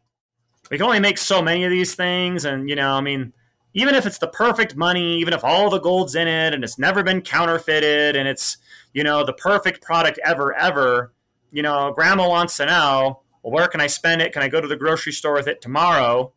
we 0.71 0.77
can 0.77 0.87
only 0.87 1.01
make 1.01 1.19
so 1.19 1.43
many 1.43 1.65
of 1.65 1.71
these 1.71 1.95
things, 1.95 2.45
and 2.45 2.69
you 2.69 2.77
know, 2.77 2.93
I 2.93 3.01
mean, 3.01 3.33
even 3.75 3.95
if 3.95 4.07
it's 4.07 4.19
the 4.19 4.29
perfect 4.29 4.77
money, 4.77 5.19
even 5.19 5.35
if 5.35 5.45
all 5.45 5.71
the 5.71 5.81
gold's 5.81 6.15
in 6.15 6.27
it 6.27 6.55
and 6.55 6.65
it's 6.65 6.79
never 6.79 7.03
been 7.03 7.21
counterfeited 7.21 8.17
and 8.17 8.27
it's 8.27 8.57
you 8.95 9.05
know 9.05 9.25
the 9.25 9.35
perfect 9.35 9.83
product 9.83 10.19
ever, 10.25 10.55
ever, 10.55 11.13
you 11.53 11.63
know, 11.63 11.93
grandma 11.93 12.29
wants 12.29 12.57
to 12.57 12.67
know, 12.67 13.21
well, 13.47 13.55
where 13.55 13.69
can 13.69 13.81
I 13.81 13.87
spend 13.87 14.21
it? 14.21 14.33
Can 14.33 14.43
I 14.43 14.49
go 14.49 14.61
to 14.61 14.67
the 14.67 14.75
grocery 14.75 15.13
store 15.13 15.35
with 15.35 15.47
it 15.47 15.61
tomorrow? 15.61 16.33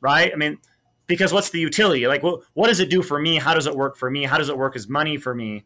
Right? 0.00 0.32
I 0.32 0.36
mean, 0.36 0.58
because 1.06 1.32
what's 1.32 1.50
the 1.50 1.60
utility? 1.60 2.08
Like, 2.08 2.24
what, 2.24 2.40
what 2.54 2.66
does 2.66 2.80
it 2.80 2.90
do 2.90 3.02
for 3.02 3.20
me? 3.20 3.36
How 3.36 3.54
does 3.54 3.68
it 3.68 3.76
work 3.76 3.96
for 3.96 4.10
me? 4.10 4.24
How 4.24 4.36
does 4.36 4.48
it 4.48 4.58
work 4.58 4.74
as 4.74 4.88
money 4.88 5.16
for 5.16 5.32
me? 5.32 5.64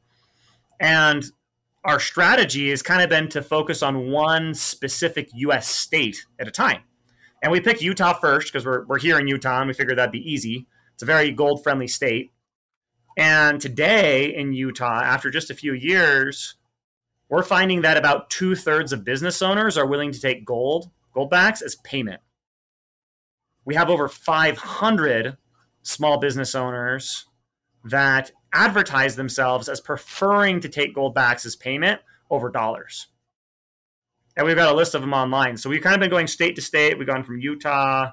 And 0.78 1.25
our 1.84 1.98
strategy 1.98 2.68
has 2.68 2.82
kind 2.82 3.00
of 3.00 3.08
been 3.08 3.30
to 3.30 3.40
focus 3.40 3.82
on 3.82 4.10
one 4.10 4.52
specific 4.52 5.30
U.S. 5.37 5.68
state 5.68 6.22
at 6.38 6.46
a 6.46 6.50
time. 6.50 6.82
And 7.42 7.50
we 7.50 7.60
picked 7.60 7.80
Utah 7.80 8.12
first 8.12 8.52
because 8.52 8.66
we're, 8.66 8.84
we're 8.84 8.98
here 8.98 9.18
in 9.18 9.26
Utah 9.26 9.60
and 9.60 9.68
we 9.68 9.75
figured 9.75 9.96
that'd 9.96 10.12
be 10.12 10.30
easy. 10.30 10.66
It's 10.92 11.02
a 11.02 11.06
very 11.06 11.32
gold 11.32 11.62
friendly 11.62 11.88
state. 11.88 12.30
And 13.16 13.58
today 13.58 14.34
in 14.34 14.52
Utah, 14.52 15.00
after 15.00 15.30
just 15.30 15.50
a 15.50 15.54
few 15.54 15.72
years, 15.72 16.56
we're 17.28 17.42
finding 17.42 17.82
that 17.82 17.97
about 17.97 18.30
two 18.30 18.54
thirds 18.54 18.92
of 18.92 19.04
business 19.04 19.42
owners 19.42 19.76
are 19.76 19.87
willing 19.87 20.12
to 20.12 20.20
take 20.20 20.44
gold, 20.44 20.90
goldbacks 21.14 21.62
as 21.62 21.76
payment. 21.76 22.20
We 23.64 23.75
have 23.75 23.90
over 23.90 24.08
500 24.08 25.37
small 25.82 26.18
business 26.18 26.54
owners 26.54 27.26
that 27.85 28.32
advertise 28.52 29.16
themselves 29.16 29.68
as 29.68 29.80
preferring 29.80 30.61
to 30.61 30.68
take 30.68 30.97
goldbacks 30.97 31.44
as 31.44 31.54
payment 31.54 32.00
over 32.30 32.50
dollars. 32.50 33.08
And 34.37 34.47
we've 34.47 34.56
got 34.56 34.73
a 34.73 34.76
list 34.76 34.94
of 34.94 35.00
them 35.00 35.12
online. 35.12 35.56
So 35.56 35.68
we've 35.68 35.82
kind 35.82 35.94
of 35.94 36.00
been 36.00 36.11
going 36.11 36.28
state 36.28 36.56
to 36.56 36.62
state. 36.62 36.97
We've 36.97 37.06
gone 37.06 37.25
from 37.25 37.40
Utah, 37.40 38.12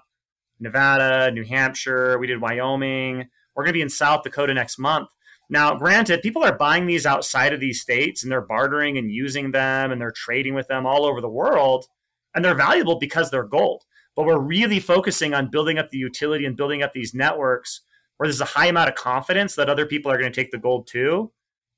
Nevada, 0.60 1.31
New 1.31 1.43
Hampshire. 1.43 2.17
We 2.17 2.27
did 2.27 2.41
Wyoming. 2.41 3.29
We're 3.55 3.63
going 3.63 3.74
to 3.74 3.77
be 3.77 3.81
in 3.81 3.89
South 3.89 4.24
Dakota 4.24 4.53
next 4.53 4.77
month. 4.77 5.10
Now, 5.50 5.75
granted, 5.75 6.22
people 6.22 6.44
are 6.44 6.58
buying 6.58 6.88
these 6.88 7.06
outside 7.06 7.54
of 7.54 7.60
these 7.60 7.82
states 7.82 8.24
and 8.24 8.32
they're 8.32 8.42
bartering 8.42 8.98
and 8.98 9.12
using 9.12 9.52
them 9.52 9.92
and 9.92 10.02
they're 10.02 10.12
trading 10.12 10.56
with 10.56 10.68
them 10.68 10.86
all 10.86 11.06
over 11.06 11.22
the 11.22 11.30
world. 11.30 11.86
And 12.34 12.44
they're 12.44 12.56
valuable 12.56 13.00
because 13.00 13.32
they're 13.32 13.44
gold. 13.44 13.84
But 14.16 14.25
we're 14.25 14.40
really 14.40 14.80
focusing 14.80 15.34
on 15.34 15.52
building 15.52 15.78
up 15.78 15.90
the 15.90 15.98
utility 15.98 16.46
and 16.46 16.58
building 16.58 16.84
up 16.84 16.94
these 16.94 17.14
networks 17.14 17.82
where 18.18 18.28
there's 18.28 18.42
a 18.42 18.46
high 18.46 18.68
amount 18.68 18.90
of 18.90 18.96
confidence 18.96 19.56
that 19.56 19.70
other 19.70 19.86
people 19.86 20.12
are 20.12 20.18
going 20.18 20.32
to 20.32 20.42
take 20.42 20.52
the 20.52 20.58
gold 20.58 20.88
too. 20.88 21.32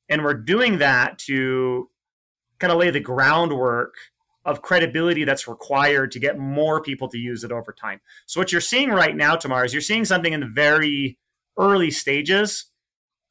And 0.10 0.24
we're 0.24 0.34
doing 0.34 0.78
that 0.78 1.18
to 1.20 1.90
kind 2.60 2.72
of 2.72 2.80
lay 2.80 2.90
the 2.90 3.00
groundwork 3.00 3.96
of 4.46 4.62
credibility 4.62 5.26
that's 5.26 5.48
required 5.48 6.12
to 6.12 6.20
get 6.20 6.40
more 6.40 6.82
people 6.82 7.10
to 7.10 7.18
use 7.18 7.44
it 7.44 7.52
over 7.52 7.74
time. 7.74 8.00
So 8.28 8.40
what 8.40 8.52
you're 8.52 8.62
seeing 8.62 8.90
right 8.90 9.16
now, 9.16 9.36
Tamar, 9.36 9.66
is 9.66 9.74
you're 9.74 9.82
seeing 9.82 10.06
something 10.06 10.32
in 10.32 10.40
the 10.40 10.48
very 10.48 11.18
early 11.58 11.92
stages. 11.92 12.66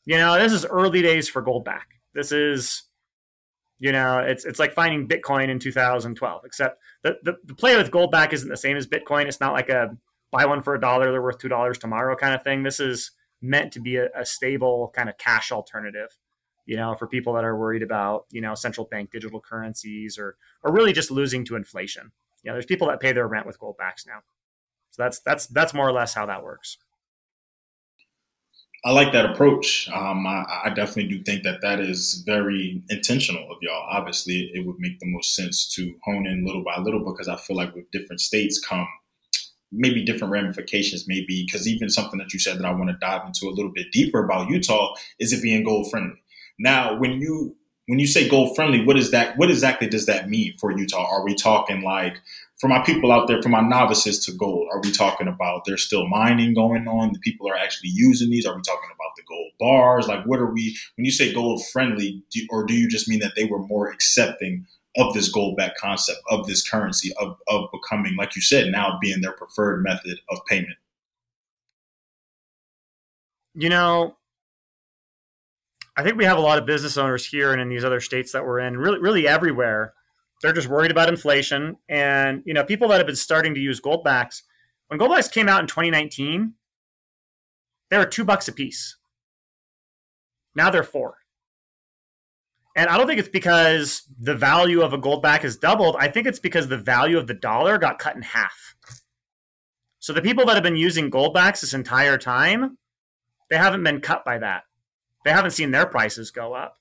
You 0.06 0.16
know, 0.16 0.38
this 0.38 0.52
is 0.52 0.64
early 0.64 1.02
days 1.02 1.28
for 1.28 1.42
Goldback. 1.42 1.82
This 2.14 2.32
is, 2.32 2.84
you 3.78 3.92
know, 3.92 4.18
it's 4.20 4.44
it's 4.44 4.58
like 4.58 4.72
finding 4.72 5.06
Bitcoin 5.06 5.48
in 5.48 5.58
2012, 5.58 6.44
except 6.44 6.80
the, 7.02 7.18
the, 7.22 7.36
the 7.44 7.54
play 7.54 7.76
with 7.76 7.90
Goldback 7.90 8.32
isn't 8.32 8.48
the 8.48 8.56
same 8.56 8.76
as 8.76 8.86
Bitcoin. 8.86 9.26
It's 9.26 9.40
not 9.40 9.52
like 9.52 9.68
a 9.68 9.96
buy 10.30 10.46
one 10.46 10.62
for 10.62 10.74
a 10.74 10.80
dollar, 10.80 11.10
they're 11.12 11.22
worth 11.22 11.38
two 11.38 11.48
dollars 11.48 11.76
tomorrow 11.78 12.16
kind 12.16 12.34
of 12.34 12.42
thing. 12.42 12.62
This 12.62 12.80
is 12.80 13.10
meant 13.42 13.72
to 13.72 13.80
be 13.80 13.96
a, 13.96 14.08
a 14.16 14.24
stable 14.24 14.90
kind 14.94 15.08
of 15.08 15.18
cash 15.18 15.52
alternative 15.52 16.16
you 16.66 16.76
know, 16.76 16.94
for 16.94 17.06
people 17.06 17.32
that 17.34 17.44
are 17.44 17.56
worried 17.56 17.82
about, 17.82 18.26
you 18.30 18.40
know, 18.40 18.54
central 18.54 18.86
bank 18.90 19.10
digital 19.12 19.40
currencies 19.40 20.18
or 20.18 20.36
or 20.62 20.72
really 20.72 20.92
just 20.92 21.10
losing 21.10 21.44
to 21.44 21.56
inflation. 21.56 22.10
You 22.42 22.50
know, 22.50 22.54
there's 22.54 22.66
people 22.66 22.88
that 22.88 23.00
pay 23.00 23.12
their 23.12 23.28
rent 23.28 23.46
with 23.46 23.58
gold 23.58 23.76
backs 23.78 24.04
now. 24.06 24.18
So 24.90 25.02
that's 25.02 25.20
that's 25.20 25.46
that's 25.46 25.72
more 25.72 25.88
or 25.88 25.92
less 25.92 26.12
how 26.12 26.26
that 26.26 26.42
works. 26.42 26.76
I 28.86 28.92
like 28.92 29.12
that 29.14 29.28
approach. 29.28 29.88
Um, 29.92 30.24
I, 30.28 30.44
I, 30.66 30.70
definitely 30.70 31.08
do 31.08 31.24
think 31.24 31.42
that 31.42 31.60
that 31.60 31.80
is 31.80 32.22
very 32.24 32.84
intentional 32.88 33.42
of 33.50 33.58
y'all. 33.60 33.84
Obviously, 33.90 34.48
it 34.54 34.64
would 34.64 34.76
make 34.78 35.00
the 35.00 35.10
most 35.10 35.34
sense 35.34 35.68
to 35.74 35.92
hone 36.04 36.24
in 36.24 36.46
little 36.46 36.62
by 36.62 36.78
little 36.78 37.04
because 37.04 37.26
I 37.26 37.34
feel 37.34 37.56
like 37.56 37.74
with 37.74 37.90
different 37.90 38.20
states 38.20 38.64
come 38.64 38.86
maybe 39.72 40.04
different 40.04 40.32
ramifications, 40.32 41.08
maybe 41.08 41.44
because 41.44 41.66
even 41.66 41.88
something 41.88 42.20
that 42.20 42.32
you 42.32 42.38
said 42.38 42.58
that 42.58 42.64
I 42.64 42.70
want 42.70 42.90
to 42.90 42.96
dive 43.00 43.26
into 43.26 43.46
a 43.46 43.54
little 43.56 43.72
bit 43.74 43.90
deeper 43.90 44.24
about 44.24 44.50
Utah 44.50 44.94
is 45.18 45.32
it 45.32 45.42
being 45.42 45.64
gold 45.64 45.90
friendly. 45.90 46.22
Now, 46.56 46.96
when 46.96 47.20
you 47.20 47.56
when 47.86 47.98
you 48.00 48.06
say 48.06 48.28
gold 48.28 48.54
friendly, 48.56 48.84
what 48.84 48.98
is 48.98 49.12
that? 49.12 49.36
What 49.38 49.50
exactly 49.50 49.88
does 49.88 50.06
that 50.06 50.28
mean 50.28 50.54
for 50.58 50.76
Utah? 50.76 51.06
Are 51.08 51.24
we 51.24 51.34
talking 51.34 51.82
like 51.82 52.20
for 52.58 52.68
my 52.68 52.82
people 52.82 53.12
out 53.12 53.28
there, 53.28 53.40
for 53.40 53.48
my 53.48 53.60
novices 53.60 54.24
to 54.26 54.32
gold? 54.32 54.68
Are 54.72 54.80
we 54.80 54.90
talking 54.90 55.28
about 55.28 55.64
there's 55.64 55.84
still 55.84 56.08
mining 56.08 56.54
going 56.54 56.88
on? 56.88 57.12
The 57.12 57.20
people 57.20 57.48
are 57.48 57.56
actually 57.56 57.90
using 57.90 58.30
these. 58.30 58.44
Are 58.44 58.56
we 58.56 58.62
talking 58.62 58.90
about 58.92 59.14
the 59.16 59.22
gold 59.22 59.52
bars? 59.60 60.08
Like, 60.08 60.24
what 60.26 60.40
are 60.40 60.50
we? 60.50 60.76
When 60.96 61.04
you 61.04 61.12
say 61.12 61.32
gold 61.32 61.64
friendly, 61.66 62.22
do, 62.30 62.44
or 62.50 62.64
do 62.64 62.74
you 62.74 62.88
just 62.88 63.08
mean 63.08 63.20
that 63.20 63.34
they 63.36 63.44
were 63.44 63.60
more 63.60 63.88
accepting 63.88 64.66
of 64.96 65.14
this 65.14 65.28
gold 65.28 65.56
back 65.56 65.76
concept, 65.76 66.18
of 66.30 66.46
this 66.46 66.68
currency, 66.68 67.12
of, 67.20 67.36
of 67.48 67.68
becoming, 67.70 68.16
like 68.16 68.34
you 68.34 68.42
said, 68.42 68.72
now 68.72 68.98
being 69.00 69.20
their 69.20 69.32
preferred 69.32 69.82
method 69.82 70.18
of 70.30 70.38
payment? 70.46 70.76
You 73.54 73.68
know, 73.68 74.16
I 75.96 76.02
think 76.02 76.16
we 76.16 76.24
have 76.24 76.36
a 76.36 76.42
lot 76.42 76.58
of 76.58 76.66
business 76.66 76.98
owners 76.98 77.24
here 77.24 77.52
and 77.52 77.60
in 77.60 77.70
these 77.70 77.84
other 77.84 78.00
states 78.00 78.32
that 78.32 78.44
we're 78.44 78.60
in, 78.60 78.76
really, 78.76 78.98
really 78.98 79.26
everywhere. 79.26 79.94
They're 80.42 80.52
just 80.52 80.68
worried 80.68 80.90
about 80.90 81.08
inflation, 81.08 81.76
and 81.88 82.42
you 82.44 82.52
know, 82.52 82.62
people 82.62 82.88
that 82.88 82.98
have 82.98 83.06
been 83.06 83.16
starting 83.16 83.54
to 83.54 83.60
use 83.60 83.80
goldbacks. 83.80 84.42
When 84.88 85.00
goldbacks 85.00 85.32
came 85.32 85.48
out 85.48 85.60
in 85.60 85.66
2019, 85.66 86.52
they 87.90 87.96
were 87.96 88.04
two 88.04 88.24
bucks 88.24 88.46
a 88.48 88.52
piece. 88.52 88.96
Now 90.54 90.68
they're 90.68 90.82
four. 90.82 91.16
And 92.76 92.90
I 92.90 92.98
don't 92.98 93.06
think 93.06 93.18
it's 93.18 93.30
because 93.30 94.02
the 94.20 94.34
value 94.34 94.82
of 94.82 94.92
a 94.92 94.98
goldback 94.98 95.40
has 95.40 95.56
doubled. 95.56 95.96
I 95.98 96.08
think 96.08 96.26
it's 96.26 96.38
because 96.38 96.68
the 96.68 96.76
value 96.76 97.16
of 97.16 97.26
the 97.26 97.34
dollar 97.34 97.78
got 97.78 97.98
cut 97.98 98.16
in 98.16 98.22
half. 98.22 98.74
So 99.98 100.12
the 100.12 100.20
people 100.20 100.44
that 100.44 100.54
have 100.54 100.62
been 100.62 100.76
using 100.76 101.10
goldbacks 101.10 101.62
this 101.62 101.72
entire 101.72 102.18
time, 102.18 102.76
they 103.48 103.56
haven't 103.56 103.82
been 103.82 104.02
cut 104.02 104.26
by 104.26 104.36
that 104.38 104.64
they 105.26 105.32
haven't 105.32 105.50
seen 105.50 105.70
their 105.70 105.86
prices 105.86 106.30
go 106.30 106.54
up. 106.54 106.76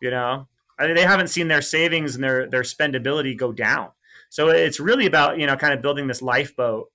You 0.00 0.10
know, 0.10 0.48
I 0.78 0.86
mean, 0.86 0.96
they 0.96 1.04
haven't 1.04 1.28
seen 1.28 1.48
their 1.48 1.62
savings 1.62 2.16
and 2.16 2.24
their 2.24 2.48
their 2.48 2.62
spendability 2.62 3.36
go 3.36 3.52
down. 3.52 3.90
So 4.30 4.48
it's 4.48 4.80
really 4.80 5.06
about 5.06 5.38
you 5.38 5.46
know 5.46 5.56
kind 5.56 5.72
of 5.72 5.82
building 5.82 6.06
this 6.06 6.22
lifeboat. 6.22 6.90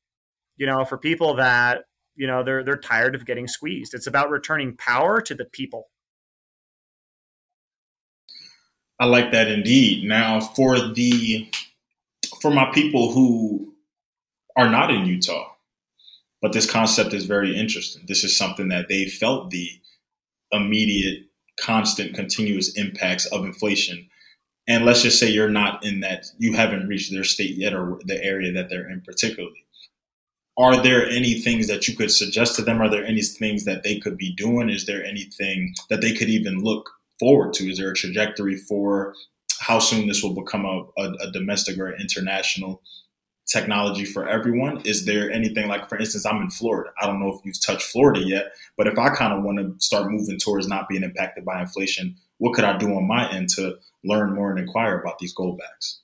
You 0.58 0.66
know, 0.66 0.84
for 0.84 0.98
people 0.98 1.36
that 1.36 1.86
you 2.16 2.28
know 2.28 2.44
they're 2.44 2.64
they're 2.64 2.78
tired 2.78 3.16
of 3.16 3.26
getting 3.26 3.48
squeezed. 3.48 3.94
It's 3.94 4.08
about 4.08 4.30
returning 4.30 4.76
power 4.76 5.22
to 5.22 5.36
the 5.36 5.46
people. 5.46 5.90
I 9.00 9.06
like 9.06 9.32
that 9.32 9.48
indeed. 9.48 10.04
Now 10.04 10.42
for 10.42 10.80
the 10.80 11.50
for 12.42 12.52
my 12.52 12.72
people 12.74 13.14
who 13.14 13.76
are 14.58 14.70
not 14.70 14.92
in 14.92 15.06
Utah, 15.06 15.54
but 16.42 16.52
this 16.52 16.70
concept 16.70 17.14
is 17.14 17.26
very 17.26 17.56
interesting. 17.56 18.04
This 18.08 18.24
is 18.24 18.36
something 18.36 18.68
that 18.70 18.90
they 18.90 19.06
felt 19.06 19.52
the 19.52 19.80
immediate, 20.52 21.26
constant, 21.60 22.16
continuous 22.16 22.78
impacts 22.78 23.26
of 23.28 23.46
inflation. 23.46 24.08
And 24.68 24.86
let's 24.86 25.02
just 25.02 25.20
say 25.20 25.30
you're 25.30 25.50
not 25.50 25.84
in 25.86 26.02
that, 26.02 26.26
you 26.38 26.54
haven't 26.54 26.88
reached 26.88 27.12
their 27.12 27.24
state 27.24 27.56
yet 27.56 27.74
or 27.74 28.00
the 28.04 28.22
area 28.24 28.52
that 28.54 28.70
they're 28.70 28.90
in 28.90 29.02
particularly. 29.02 29.66
Are 30.58 30.82
there 30.82 31.08
any 31.08 31.40
things 31.40 31.68
that 31.68 31.88
you 31.88 31.96
could 31.96 32.12
suggest 32.12 32.56
to 32.56 32.64
them? 32.64 32.82
Are 32.82 32.90
there 32.90 33.06
any 33.06 33.22
things 33.22 33.64
that 33.66 33.84
they 33.84 34.00
could 34.00 34.18
be 34.18 34.34
doing? 34.34 34.70
Is 34.70 34.86
there 34.86 35.06
anything 35.06 35.74
that 35.90 36.02
they 36.02 36.14
could 36.14 36.30
even 36.30 36.64
look 36.64 36.90
forward 37.20 37.54
to? 37.54 37.70
Is 37.70 37.78
there 37.78 37.92
a 37.92 37.96
trajectory 37.96 38.58
for 38.58 39.14
how 39.60 39.80
soon 39.80 40.08
this 40.08 40.24
will 40.24 40.34
become 40.34 40.66
a, 40.66 40.84
a, 40.98 41.12
a 41.28 41.32
domestic 41.32 41.78
or 41.78 41.96
international 41.96 42.82
technology 43.48 44.06
for 44.06 44.28
everyone? 44.28 44.82
Is 44.86 45.06
there 45.06 45.32
anything 45.32 45.68
like, 45.68 45.90
for 45.90 45.98
instance, 45.98 46.26
I'm 46.26 46.42
in 46.42 46.50
Florida. 46.50 46.92
I 47.02 47.08
don't 47.08 47.20
know 47.20 47.30
if 47.30 47.46
you've 47.46 47.62
touched 47.62 47.84
Florida 47.84 48.22
yet, 48.22 48.54
but 48.76 48.88
if 48.88 48.98
I 48.98 49.10
kind 49.10 49.34
of 49.34 49.44
want 49.44 49.60
to 49.60 49.76
start 49.84 50.12
moving 50.12 50.38
towards 50.38 50.68
not 50.68 50.90
being 50.90 51.04
impacted 51.04 51.46
by 51.46 51.62
inflation, 51.62 52.18
what 52.38 52.54
could 52.54 52.66
I 52.66 52.78
do 52.78 52.94
on 52.94 53.08
my 53.08 53.30
end 53.32 53.50
to 53.52 53.78
learn 54.04 54.36
more 54.36 54.52
and 54.52 54.60
inquire 54.60 55.00
about 55.00 55.20
these 55.20 55.34
goldbacks? 55.34 56.00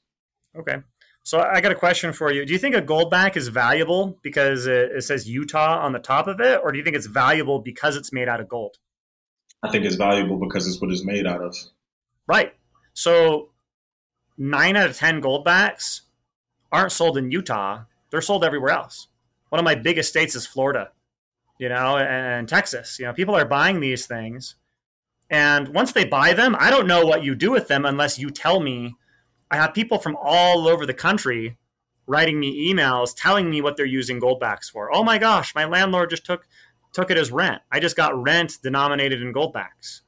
Okay. 0.58 0.78
So 1.24 1.40
I 1.40 1.62
got 1.62 1.72
a 1.72 1.76
question 1.76 2.12
for 2.12 2.32
you. 2.32 2.46
Do 2.46 2.52
you 2.52 2.60
think 2.60 2.76
a 2.76 2.82
gold 2.82 3.10
back 3.10 3.38
is 3.38 3.48
valuable 3.48 4.20
because 4.24 4.66
it, 4.66 4.92
it 4.92 5.04
says 5.04 5.30
Utah 5.30 5.80
on 5.80 5.94
the 5.94 6.00
top 6.00 6.28
of 6.28 6.40
it, 6.42 6.60
or 6.64 6.72
do 6.72 6.78
you 6.78 6.84
think 6.84 6.96
it's 6.96 7.08
valuable 7.08 7.60
because 7.60 7.96
it's 7.96 8.12
made 8.12 8.28
out 8.28 8.42
of 8.42 8.50
gold? 8.50 8.78
I 9.64 9.72
think 9.72 9.86
it's 9.86 9.96
valuable 9.96 10.38
because 10.38 10.68
it's 10.68 10.82
what 10.82 10.92
it's 10.92 11.06
made 11.06 11.26
out 11.26 11.42
of. 11.42 11.56
Right. 12.28 12.54
So 12.94 13.50
nine 14.38 14.76
out 14.76 14.90
of 14.90 14.98
10 14.98 15.22
goldbacks 15.22 16.02
aren't 16.74 16.92
sold 16.92 17.18
in 17.18 17.32
Utah, 17.32 17.84
they're 18.10 18.22
sold 18.22 18.44
everywhere 18.44 18.72
else. 18.72 19.08
One 19.50 19.60
of 19.60 19.64
my 19.66 19.76
biggest 19.76 20.10
states 20.10 20.36
is 20.36 20.46
Florida. 20.46 20.92
you 21.60 21.70
know, 21.70 21.98
and 21.98 22.48
Texas. 22.50 23.00
You 23.00 23.06
know, 23.06 23.14
people 23.14 23.36
are 23.36 23.46
buying 23.46 23.80
these 23.80 24.06
things. 24.06 24.56
And 25.30 25.70
once 25.70 25.92
they 25.94 26.06
buy 26.06 26.34
them, 26.34 26.56
I 26.60 26.70
don't 26.70 26.88
know 26.88 27.06
what 27.06 27.24
you 27.24 27.36
do 27.36 27.52
with 27.52 27.68
them 27.68 27.86
unless 27.86 28.20
you 28.20 28.30
tell 28.30 28.60
me. 28.60 28.96
I 29.50 29.56
have 29.58 29.74
people 29.74 29.98
from 29.98 30.18
all 30.22 30.68
over 30.68 30.86
the 30.86 30.94
country 30.94 31.58
writing 32.06 32.40
me 32.40 32.72
emails 32.74 33.14
telling 33.16 33.50
me 33.50 33.62
what 33.62 33.78
they're 33.78 33.86
using 33.86 34.20
goldbacks 34.20 34.70
for. 34.70 34.94
Oh 34.94 35.04
my 35.04 35.18
gosh, 35.18 35.56
my 35.56 35.66
landlord 35.66 36.10
just 36.10 36.26
took 36.26 36.46
took 36.92 37.10
it 37.10 37.18
as 37.18 37.32
rent. 37.32 37.62
I 37.72 37.80
just 37.80 37.96
got 37.96 38.22
rent 38.22 38.58
denominated 38.62 39.22
in 39.22 39.34
goldbacks. 39.34 40.02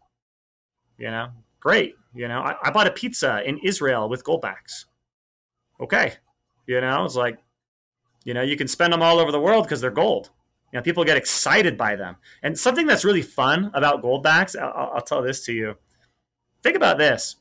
You 0.97 1.09
know, 1.09 1.29
great. 1.59 1.95
You 2.13 2.27
know, 2.27 2.41
I, 2.41 2.55
I 2.63 2.71
bought 2.71 2.87
a 2.87 2.91
pizza 2.91 3.41
in 3.45 3.59
Israel 3.59 4.09
with 4.09 4.23
goldbacks. 4.23 4.85
Okay. 5.79 6.15
You 6.67 6.81
know, 6.81 7.05
it's 7.05 7.15
like, 7.15 7.37
you 8.23 8.33
know, 8.33 8.41
you 8.41 8.57
can 8.57 8.67
spend 8.67 8.91
them 8.91 9.01
all 9.01 9.19
over 9.19 9.31
the 9.31 9.39
world 9.39 9.65
because 9.65 9.81
they're 9.81 9.91
gold. 9.91 10.31
You 10.71 10.79
know, 10.79 10.83
people 10.83 11.03
get 11.03 11.17
excited 11.17 11.77
by 11.77 11.95
them. 11.95 12.17
And 12.43 12.57
something 12.57 12.87
that's 12.87 13.05
really 13.05 13.21
fun 13.21 13.71
about 13.73 14.03
goldbacks, 14.03 14.59
I'll, 14.59 14.93
I'll 14.95 15.01
tell 15.01 15.21
this 15.21 15.45
to 15.45 15.53
you. 15.53 15.75
Think 16.63 16.75
about 16.75 16.97
this. 16.97 17.37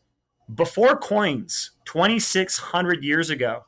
Before 0.54 0.96
coins, 0.96 1.70
2,600 1.86 3.02
years 3.02 3.30
ago, 3.30 3.64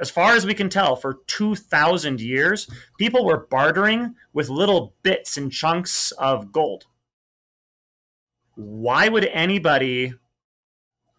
as 0.00 0.10
far 0.10 0.32
as 0.34 0.44
we 0.44 0.54
can 0.54 0.68
tell, 0.68 0.96
for 0.96 1.18
2,000 1.26 2.20
years, 2.20 2.68
people 2.98 3.24
were 3.24 3.46
bartering 3.50 4.14
with 4.32 4.48
little 4.48 4.94
bits 5.02 5.36
and 5.36 5.52
chunks 5.52 6.10
of 6.12 6.50
gold. 6.50 6.86
Why 8.56 9.08
would 9.08 9.26
anybody, 9.26 10.14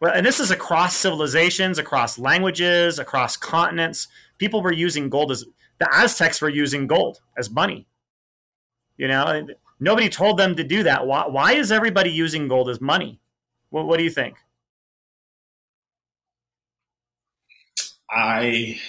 well, 0.02 0.14
and 0.14 0.26
this 0.26 0.40
is 0.40 0.52
across 0.52 0.96
civilizations, 0.96 1.78
across 1.78 2.20
languages, 2.20 3.00
across 3.00 3.38
continents, 3.38 4.08
people 4.38 4.62
were 4.62 4.74
using 4.74 5.10
gold 5.10 5.32
as, 5.32 5.46
the 5.80 5.90
Aztecs 5.94 6.42
were 6.42 6.50
using 6.50 6.88
gold 6.88 7.22
as 7.38 7.50
money. 7.50 7.88
You 8.98 9.08
know, 9.08 9.48
nobody 9.80 10.10
told 10.10 10.38
them 10.38 10.56
to 10.56 10.64
do 10.64 10.84
that. 10.84 11.06
Why, 11.06 11.28
why 11.28 11.54
is 11.54 11.72
everybody 11.72 12.12
using 12.12 12.48
gold 12.48 12.70
as 12.70 12.80
money? 12.80 13.20
What, 13.70 13.88
what 13.88 13.98
do 13.98 14.04
you 14.04 14.10
think? 14.10 14.38
I, 18.10 18.80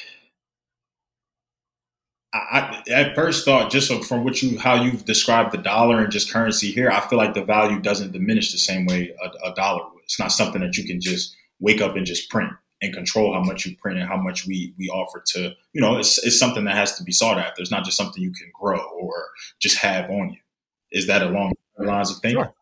I, 2.37 2.83
at 2.91 3.15
first 3.15 3.45
thought, 3.45 3.71
just 3.71 3.93
from 4.05 4.25
what 4.25 4.43
you 4.43 4.59
how 4.59 4.83
you've 4.83 5.05
described 5.05 5.53
the 5.53 5.59
dollar 5.59 6.01
and 6.01 6.13
just 6.13 6.33
currency 6.33 6.71
here, 6.71 6.91
I 6.91 7.01
feel 7.09 7.19
like 7.19 7.35
the 7.35 7.45
value 7.45 7.81
doesn't 7.81 8.13
diminish 8.13 8.53
the 8.53 8.59
same 8.59 8.87
way 8.87 9.15
a, 9.23 9.51
a 9.51 9.55
dollar 9.55 9.85
would. 9.93 10.03
It's 10.05 10.19
not 10.19 10.33
something 10.33 10.61
that 10.61 10.77
you 10.77 10.85
can 10.85 11.01
just 11.01 11.35
wake 11.61 11.81
up 11.81 11.97
and 11.97 12.07
just 12.07 12.31
print 12.31 12.53
and 12.83 12.93
control 12.93 13.33
how 13.33 13.43
much 13.43 13.65
you 13.65 13.77
print 13.77 13.99
and 13.99 14.09
how 14.09 14.17
much 14.17 14.47
we 14.47 14.75
we 14.79 14.89
offer 14.89 15.23
to 15.27 15.55
you 15.73 15.81
know 15.81 15.97
it's, 15.97 16.19
it's 16.19 16.39
something 16.39 16.65
that 16.65 16.75
has 16.75 16.97
to 16.97 17.05
be 17.05 17.13
sought 17.13 17.39
after. 17.39 17.63
It's 17.63 17.71
not 17.71 17.85
just 17.85 17.97
something 17.97 18.23
you 18.23 18.33
can 18.33 18.51
grow 18.59 18.81
or 19.01 19.29
just 19.61 19.79
have 19.79 20.11
on 20.11 20.31
you. 20.31 20.39
Is 20.93 21.07
that 21.07 21.23
along 21.23 21.53
the 21.77 21.85
lines 21.85 22.11
of 22.11 22.19
thinking? 22.19 22.43
Sure. 22.43 22.55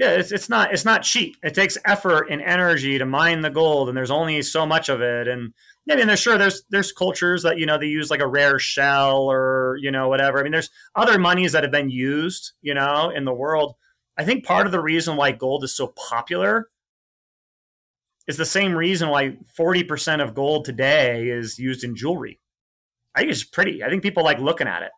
Yeah, 0.00 0.12
it's, 0.12 0.32
it's 0.32 0.48
not 0.48 0.72
it's 0.72 0.86
not 0.86 1.02
cheap. 1.02 1.36
It 1.42 1.54
takes 1.54 1.76
effort 1.84 2.28
and 2.30 2.40
energy 2.40 2.96
to 2.96 3.04
mine 3.04 3.42
the 3.42 3.50
gold, 3.50 3.88
and 3.88 3.96
there's 3.96 4.10
only 4.10 4.40
so 4.40 4.64
much 4.64 4.88
of 4.88 5.02
it. 5.02 5.28
And 5.28 5.52
I 5.88 5.96
mean, 5.96 6.06
there's 6.06 6.20
sure 6.20 6.38
there's 6.38 6.62
there's 6.70 6.92
cultures 6.92 7.42
that 7.42 7.58
you 7.58 7.66
know 7.66 7.78
they 7.78 7.86
use 7.86 8.10
like 8.10 8.20
a 8.20 8.26
rare 8.26 8.58
shell 8.58 9.30
or 9.30 9.76
you 9.80 9.90
know 9.90 10.08
whatever. 10.08 10.38
I 10.38 10.42
mean, 10.42 10.52
there's 10.52 10.70
other 10.94 11.18
monies 11.18 11.52
that 11.52 11.62
have 11.62 11.72
been 11.72 11.90
used 11.90 12.52
you 12.62 12.74
know 12.74 13.10
in 13.10 13.24
the 13.24 13.34
world. 13.34 13.74
I 14.16 14.24
think 14.24 14.44
part 14.44 14.66
of 14.66 14.72
the 14.72 14.80
reason 14.80 15.16
why 15.16 15.32
gold 15.32 15.64
is 15.64 15.74
so 15.74 15.88
popular 15.88 16.68
is 18.26 18.36
the 18.36 18.44
same 18.44 18.74
reason 18.74 19.08
why 19.08 19.36
40% 19.58 20.22
of 20.22 20.34
gold 20.34 20.64
today 20.64 21.28
is 21.28 21.58
used 21.58 21.84
in 21.84 21.96
jewelry. 21.96 22.38
I 23.14 23.20
think 23.20 23.32
it's 23.32 23.44
pretty. 23.44 23.82
I 23.82 23.88
think 23.88 24.02
people 24.02 24.22
like 24.22 24.38
looking 24.38 24.68
at 24.68 24.82
it. 24.82 24.92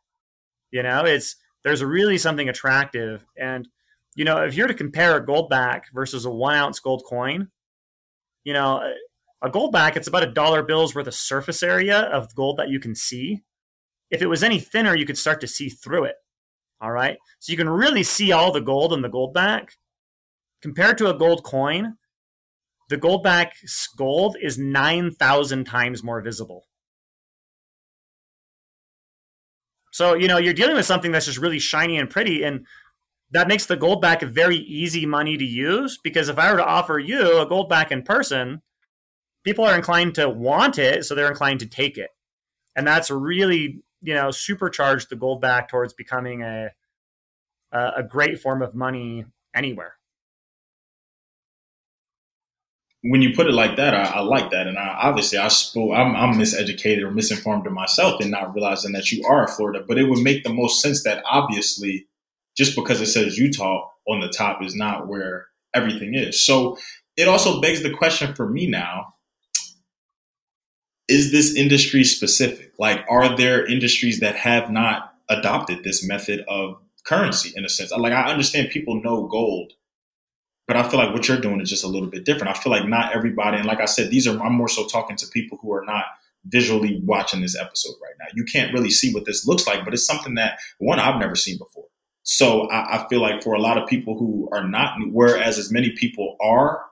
You 0.70 0.82
know, 0.82 1.04
it's 1.04 1.36
there's 1.64 1.82
really 1.82 2.18
something 2.18 2.48
attractive. 2.48 3.24
And, 3.38 3.68
you 4.14 4.24
know, 4.24 4.44
if 4.44 4.54
you're 4.54 4.66
to 4.66 4.74
compare 4.74 5.16
a 5.16 5.24
gold 5.24 5.48
back 5.48 5.86
versus 5.94 6.24
a 6.24 6.30
one 6.30 6.54
ounce 6.54 6.80
gold 6.80 7.04
coin, 7.08 7.48
you 8.44 8.52
know, 8.52 8.82
a 9.42 9.50
gold 9.50 9.72
back, 9.72 9.96
it's 9.96 10.08
about 10.08 10.22
a 10.22 10.32
dollar 10.32 10.62
bill's 10.62 10.94
worth 10.94 11.08
of 11.08 11.14
surface 11.14 11.62
area 11.62 12.00
of 12.00 12.34
gold 12.34 12.58
that 12.58 12.68
you 12.68 12.78
can 12.78 12.94
see. 12.94 13.42
If 14.10 14.22
it 14.22 14.28
was 14.28 14.42
any 14.42 14.60
thinner, 14.60 14.94
you 14.94 15.04
could 15.04 15.18
start 15.18 15.40
to 15.40 15.48
see 15.48 15.68
through 15.68 16.04
it. 16.04 16.16
All 16.80 16.92
right. 16.92 17.16
So 17.40 17.50
you 17.50 17.56
can 17.56 17.68
really 17.68 18.02
see 18.02 18.32
all 18.32 18.52
the 18.52 18.60
gold 18.60 18.92
in 18.92 19.02
the 19.02 19.08
gold 19.08 19.34
back. 19.34 19.72
Compared 20.60 20.96
to 20.98 21.10
a 21.10 21.18
gold 21.18 21.42
coin, 21.44 21.96
the 22.88 22.96
gold 22.96 23.22
back 23.22 23.54
gold 23.96 24.36
is 24.40 24.58
9,000 24.58 25.64
times 25.64 26.04
more 26.04 26.20
visible. 26.20 26.64
So, 29.92 30.14
you 30.14 30.28
know, 30.28 30.38
you're 30.38 30.54
dealing 30.54 30.76
with 30.76 30.86
something 30.86 31.12
that's 31.12 31.26
just 31.26 31.38
really 31.38 31.58
shiny 31.58 31.98
and 31.98 32.08
pretty. 32.08 32.44
And 32.44 32.66
that 33.32 33.48
makes 33.48 33.66
the 33.66 33.76
gold 33.76 34.00
back 34.00 34.22
very 34.22 34.56
easy 34.56 35.04
money 35.04 35.36
to 35.36 35.44
use 35.44 35.98
because 36.02 36.28
if 36.28 36.38
I 36.38 36.50
were 36.50 36.58
to 36.58 36.64
offer 36.64 36.98
you 36.98 37.40
a 37.40 37.46
gold 37.46 37.68
back 37.68 37.90
in 37.90 38.02
person, 38.02 38.62
people 39.44 39.64
are 39.64 39.74
inclined 39.74 40.14
to 40.16 40.28
want 40.28 40.78
it, 40.78 41.04
so 41.04 41.14
they're 41.14 41.28
inclined 41.28 41.60
to 41.60 41.66
take 41.66 41.98
it. 41.98 42.10
And 42.76 42.86
that's 42.86 43.10
really, 43.10 43.82
you 44.00 44.14
know, 44.14 44.30
supercharged 44.30 45.10
the 45.10 45.16
gold 45.16 45.40
back 45.40 45.68
towards 45.68 45.92
becoming 45.92 46.42
a 46.42 46.70
a 47.72 48.02
great 48.02 48.38
form 48.38 48.60
of 48.60 48.74
money 48.74 49.24
anywhere. 49.54 49.94
When 53.02 53.22
you 53.22 53.34
put 53.34 53.46
it 53.46 53.54
like 53.54 53.76
that, 53.76 53.94
I, 53.94 54.18
I 54.18 54.20
like 54.20 54.50
that, 54.50 54.66
and 54.66 54.78
I, 54.78 54.96
obviously, 55.02 55.38
I 55.38 55.48
spoke. 55.48 55.92
I'm, 55.94 56.14
I'm 56.14 56.38
miseducated 56.38 57.02
or 57.02 57.10
misinformed 57.10 57.66
in 57.66 57.72
myself, 57.72 58.20
and 58.20 58.30
not 58.30 58.54
realizing 58.54 58.92
that 58.92 59.10
you 59.10 59.24
are 59.26 59.42
in 59.42 59.48
Florida. 59.48 59.84
But 59.86 59.98
it 59.98 60.04
would 60.04 60.22
make 60.22 60.44
the 60.44 60.52
most 60.52 60.80
sense 60.82 61.02
that 61.04 61.24
obviously, 61.28 62.06
just 62.56 62.76
because 62.76 63.00
it 63.00 63.06
says 63.06 63.38
Utah 63.38 63.88
on 64.06 64.20
the 64.20 64.28
top 64.28 64.62
is 64.62 64.74
not 64.74 65.08
where 65.08 65.46
everything 65.74 66.14
is. 66.14 66.44
So 66.44 66.78
it 67.16 67.26
also 67.26 67.60
begs 67.60 67.82
the 67.82 67.90
question 67.90 68.34
for 68.34 68.48
me 68.48 68.66
now 68.66 69.14
is 71.08 71.32
this 71.32 71.54
industry 71.54 72.04
specific? 72.04 72.72
Like, 72.78 73.04
are 73.08 73.36
there 73.36 73.66
industries 73.66 74.20
that 74.20 74.36
have 74.36 74.70
not 74.70 75.14
adopted 75.28 75.84
this 75.84 76.06
method 76.06 76.44
of 76.48 76.76
currency 77.04 77.52
in 77.56 77.64
a 77.64 77.68
sense? 77.68 77.92
Like, 77.92 78.12
I 78.12 78.30
understand 78.30 78.70
people 78.70 79.02
know 79.02 79.26
gold, 79.26 79.72
but 80.66 80.76
I 80.76 80.88
feel 80.88 80.98
like 80.98 81.12
what 81.12 81.28
you're 81.28 81.40
doing 81.40 81.60
is 81.60 81.70
just 81.70 81.84
a 81.84 81.88
little 81.88 82.08
bit 82.08 82.24
different. 82.24 82.56
I 82.56 82.58
feel 82.58 82.72
like 82.72 82.88
not 82.88 83.14
everybody, 83.14 83.58
and 83.58 83.66
like 83.66 83.80
I 83.80 83.86
said, 83.86 84.10
these 84.10 84.26
are, 84.26 84.40
I'm 84.40 84.54
more 84.54 84.68
so 84.68 84.86
talking 84.86 85.16
to 85.16 85.26
people 85.28 85.58
who 85.60 85.72
are 85.72 85.84
not 85.84 86.04
visually 86.46 87.00
watching 87.04 87.40
this 87.40 87.56
episode 87.56 87.94
right 88.02 88.14
now. 88.18 88.26
You 88.34 88.44
can't 88.44 88.72
really 88.72 88.90
see 88.90 89.12
what 89.12 89.24
this 89.24 89.46
looks 89.46 89.66
like, 89.66 89.84
but 89.84 89.94
it's 89.94 90.06
something 90.06 90.34
that, 90.34 90.58
one, 90.78 90.98
I've 90.98 91.20
never 91.20 91.36
seen 91.36 91.58
before. 91.58 91.86
So 92.24 92.68
I, 92.68 92.98
I 92.98 93.08
feel 93.08 93.20
like 93.20 93.42
for 93.42 93.54
a 93.54 93.60
lot 93.60 93.78
of 93.78 93.88
people 93.88 94.16
who 94.18 94.48
are 94.52 94.66
not, 94.66 94.96
whereas 95.10 95.58
as 95.58 95.72
many 95.72 95.90
people 95.90 96.36
are 96.40 96.84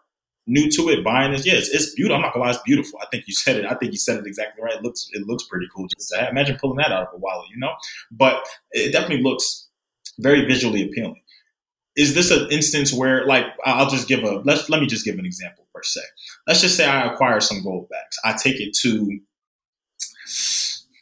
new 0.51 0.69
to 0.71 0.89
it, 0.91 1.05
buying 1.05 1.33
this, 1.33 1.47
yeah, 1.47 1.55
it's, 1.55 1.69
it's, 1.69 1.95
beautiful. 1.95 2.17
I'm 2.17 2.23
not 2.23 2.35
gonna 2.35 2.45
lie, 2.45 2.51
it's 2.51 2.61
beautiful. 2.63 2.99
I 3.01 3.07
think 3.07 3.27
you 3.27 3.35
said 3.35 3.57
it. 3.57 3.65
I 3.65 3.75
think 3.75 3.93
you 3.93 3.99
said 3.99 4.19
it 4.19 4.27
exactly 4.27 4.63
right. 4.63 4.75
It 4.75 4.83
looks 4.83 5.09
it 5.13 5.27
looks 5.27 5.45
pretty 5.45 5.67
cool. 5.75 5.87
Just 5.89 6.13
imagine 6.31 6.59
pulling 6.61 6.79
that 6.79 6.93
out 6.93 7.09
of 7.09 7.15
a 7.15 7.17
wallet, 7.17 7.49
you 7.51 7.59
know. 7.59 7.73
But 8.11 8.47
it 8.73 8.93
definitely 8.93 9.23
looks 9.23 9.69
very 10.19 10.45
visually 10.45 10.83
appealing. 10.85 11.23
Is 11.97 12.15
this 12.15 12.31
an 12.31 12.49
instance 12.51 12.93
where, 12.93 13.27
like, 13.27 13.47
I'll 13.65 13.91
just 13.91 14.09
give 14.09 14.23
a 14.25 14.43
let's 14.45 14.69
let 14.69 14.81
me 14.81 14.87
just 14.87 15.05
give 15.05 15.19
an 15.19 15.27
example 15.27 15.67
per 15.75 15.83
se. 15.83 16.01
Let's 16.47 16.61
just 16.61 16.77
say 16.77 16.87
I 16.87 17.13
acquire 17.13 17.41
some 17.41 17.63
gold 17.63 17.89
backs. 17.89 18.19
I 18.25 18.33
take 18.33 18.61
it 18.61 18.75
to, 18.83 19.21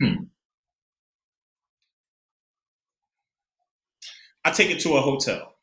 hmm, 0.01 0.25
I 4.45 4.51
take 4.51 4.71
it 4.71 4.81
to 4.81 4.97
a 4.97 5.01
hotel. 5.01 5.58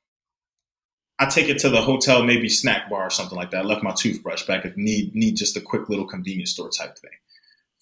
I 1.18 1.28
take 1.28 1.48
it 1.48 1.60
to 1.60 1.70
the 1.70 1.82
hotel, 1.82 2.24
maybe 2.24 2.50
snack 2.50 2.90
bar 2.90 3.08
or 3.08 3.10
something 3.10 3.38
like 3.38 3.52
that. 3.52 3.64
I 3.64 3.68
left 3.68 3.84
my 3.84 3.94
toothbrush 3.94 4.44
back 4.44 4.66
if 4.66 4.76
need 4.76 5.16
need 5.16 5.36
just 5.36 5.56
a 5.56 5.62
quick 5.62 5.88
little 5.90 6.08
convenience 6.08 6.52
store 6.52 6.70
type 6.70 6.98
thing. 6.98 7.12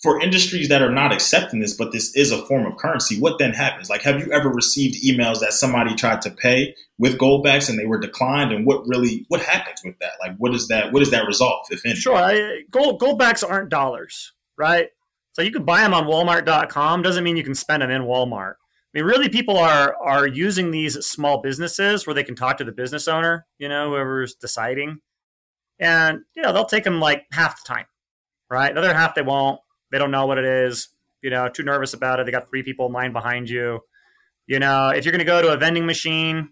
For 0.01 0.21
industries 0.21 0.67
that 0.67 0.81
are 0.81 0.91
not 0.91 1.13
accepting 1.13 1.61
this, 1.61 1.75
but 1.75 1.93
this 1.93 2.13
is 2.15 2.31
a 2.31 2.45
form 2.45 2.65
of 2.65 2.75
currency, 2.75 3.17
what 3.19 3.39
then 3.39 3.53
happens? 3.53 3.89
Like, 3.89 4.01
have 4.01 4.19
you 4.19 4.33
ever 4.33 4.49
received 4.49 5.01
emails 5.01 5.39
that 5.39 5.53
somebody 5.53 5.95
tried 5.95 6.21
to 6.23 6.29
pay 6.29 6.75
with 6.97 7.17
goldbacks 7.17 7.69
and 7.69 7.79
they 7.79 7.85
were 7.85 7.99
declined? 7.99 8.51
And 8.51 8.65
what 8.65 8.85
really 8.85 9.25
what 9.29 9.41
happens 9.41 9.81
with 9.83 9.97
that? 9.99 10.11
Like, 10.19 10.35
what 10.37 10.53
is 10.53 10.67
that? 10.67 10.91
What 10.91 10.99
does 10.99 11.11
that 11.11 11.25
resolve, 11.25 11.65
if 11.71 11.85
any? 11.85 11.95
Sure, 11.95 12.15
I, 12.15 12.63
gold 12.69 13.01
goldbacks 13.01 13.49
aren't 13.49 13.69
dollars, 13.69 14.33
right? 14.57 14.89
So 15.31 15.41
you 15.41 15.51
can 15.51 15.63
buy 15.63 15.81
them 15.81 15.93
on 15.93 16.05
Walmart.com. 16.05 17.01
Doesn't 17.01 17.23
mean 17.23 17.37
you 17.37 17.43
can 17.43 17.55
spend 17.55 17.81
them 17.81 17.89
in 17.89 18.03
Walmart. 18.03 18.55
I 18.93 18.99
mean, 18.99 19.05
really, 19.05 19.29
people 19.29 19.57
are 19.57 19.95
are 20.01 20.27
using 20.27 20.69
these 20.69 20.93
small 21.05 21.41
businesses 21.41 22.05
where 22.05 22.13
they 22.13 22.23
can 22.23 22.35
talk 22.35 22.57
to 22.57 22.63
the 22.63 22.71
business 22.71 23.07
owner, 23.07 23.47
you 23.57 23.67
know, 23.67 23.89
whoever's 23.89 24.35
deciding, 24.35 24.99
and 25.79 26.19
you 26.35 26.43
know 26.43 26.53
they'll 26.53 26.65
take 26.65 26.83
them 26.83 26.99
like 26.99 27.25
half 27.31 27.63
the 27.63 27.67
time, 27.67 27.85
right? 28.51 28.73
The 28.73 28.79
other 28.79 28.93
half 28.93 29.15
they 29.15 29.23
won't. 29.23 29.59
They 29.91 29.97
don't 29.97 30.11
know 30.11 30.27
what 30.27 30.37
it 30.37 30.45
is. 30.45 30.89
You 31.23 31.31
know, 31.31 31.47
too 31.47 31.63
nervous 31.63 31.95
about 31.95 32.19
it. 32.19 32.25
They 32.25 32.31
got 32.31 32.49
three 32.49 32.61
people 32.61 32.85
in 32.85 32.93
line 32.93 33.13
behind 33.13 33.49
you. 33.49 33.79
You 34.45 34.59
know, 34.59 34.89
if 34.89 35.05
you're 35.05 35.11
going 35.11 35.19
to 35.19 35.25
go 35.25 35.41
to 35.41 35.53
a 35.53 35.57
vending 35.57 35.87
machine, 35.87 36.49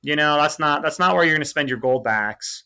you 0.00 0.16
know 0.16 0.38
that's 0.38 0.58
not 0.58 0.82
that's 0.82 0.98
not 0.98 1.14
where 1.14 1.24
you're 1.24 1.34
going 1.34 1.42
to 1.42 1.48
spend 1.48 1.68
your 1.68 1.78
gold 1.78 2.02
backs. 2.02 2.64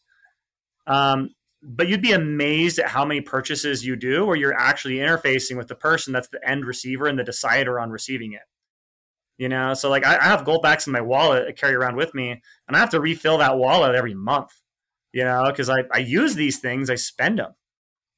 Um, 0.87 1.31
but 1.61 1.89
you'd 1.89 2.03
be 2.03 2.13
amazed 2.13 2.79
at 2.79 2.87
how 2.87 3.05
many 3.05 3.21
purchases 3.21 3.85
you 3.85 3.97
do 3.97 4.25
where 4.25 4.37
you're 4.37 4.55
actually 4.55 4.97
interfacing 4.97 5.57
with 5.57 5.67
the 5.67 5.75
person 5.75 6.13
that's 6.13 6.29
the 6.29 6.41
end 6.49 6.65
receiver 6.65 7.09
and 7.09 7.19
the 7.19 7.25
decider 7.25 7.81
on 7.81 7.91
receiving 7.91 8.33
it 8.33 8.43
You 9.39 9.49
know, 9.49 9.73
so 9.73 9.89
like 9.89 10.05
I, 10.05 10.17
I 10.17 10.25
have 10.25 10.45
gold 10.45 10.63
backs 10.63 10.89
in 10.89 10.93
my 10.93 11.01
wallet 11.01 11.47
I 11.49 11.53
carry 11.53 11.75
around 11.75 11.97
with 11.97 12.13
me, 12.13 12.31
and 12.33 12.77
I 12.77 12.81
have 12.81 12.91
to 12.91 13.01
refill 13.01 13.39
that 13.39 13.57
wallet 13.57 13.95
every 13.95 14.15
month. 14.15 14.51
You 15.13 15.25
know, 15.25 15.45
because 15.47 15.71
I, 15.71 15.85
I 15.93 15.99
use 15.99 16.35
these 16.35 16.59
things, 16.59 16.91
I 16.91 16.97
spend 16.97 17.39
them. 17.39 17.55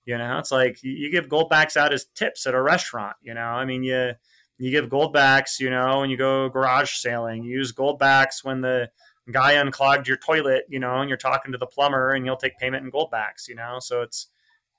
You 0.06 0.18
know, 0.18 0.38
it's 0.38 0.50
like 0.50 0.82
you 0.82 1.10
give 1.10 1.28
gold 1.28 1.50
backs 1.50 1.76
out 1.76 1.92
as 1.92 2.06
tips 2.14 2.46
at 2.46 2.54
a 2.54 2.62
restaurant. 2.62 3.16
You 3.20 3.34
know, 3.34 3.42
I 3.42 3.64
mean, 3.64 3.82
you 3.84 4.12
you 4.58 4.70
give 4.70 4.88
gold 4.88 5.12
backs. 5.12 5.60
You 5.60 5.70
know, 5.70 6.00
when 6.00 6.10
you 6.10 6.16
go 6.16 6.48
garage 6.48 6.94
sailing, 6.94 7.44
you 7.44 7.58
use 7.58 7.72
gold 7.72 7.98
backs 7.98 8.42
when 8.42 8.62
the 8.62 8.90
guy 9.30 9.52
unclogged 9.52 10.08
your 10.08 10.16
toilet. 10.16 10.64
You 10.68 10.80
know, 10.80 10.96
and 10.96 11.08
you're 11.08 11.18
talking 11.18 11.52
to 11.52 11.58
the 11.58 11.66
plumber, 11.66 12.12
and 12.12 12.24
you'll 12.24 12.36
take 12.36 12.58
payment 12.58 12.82
in 12.84 12.90
gold 12.90 13.10
backs. 13.10 13.46
You 13.46 13.56
know, 13.56 13.76
so 13.78 14.00
it's 14.00 14.28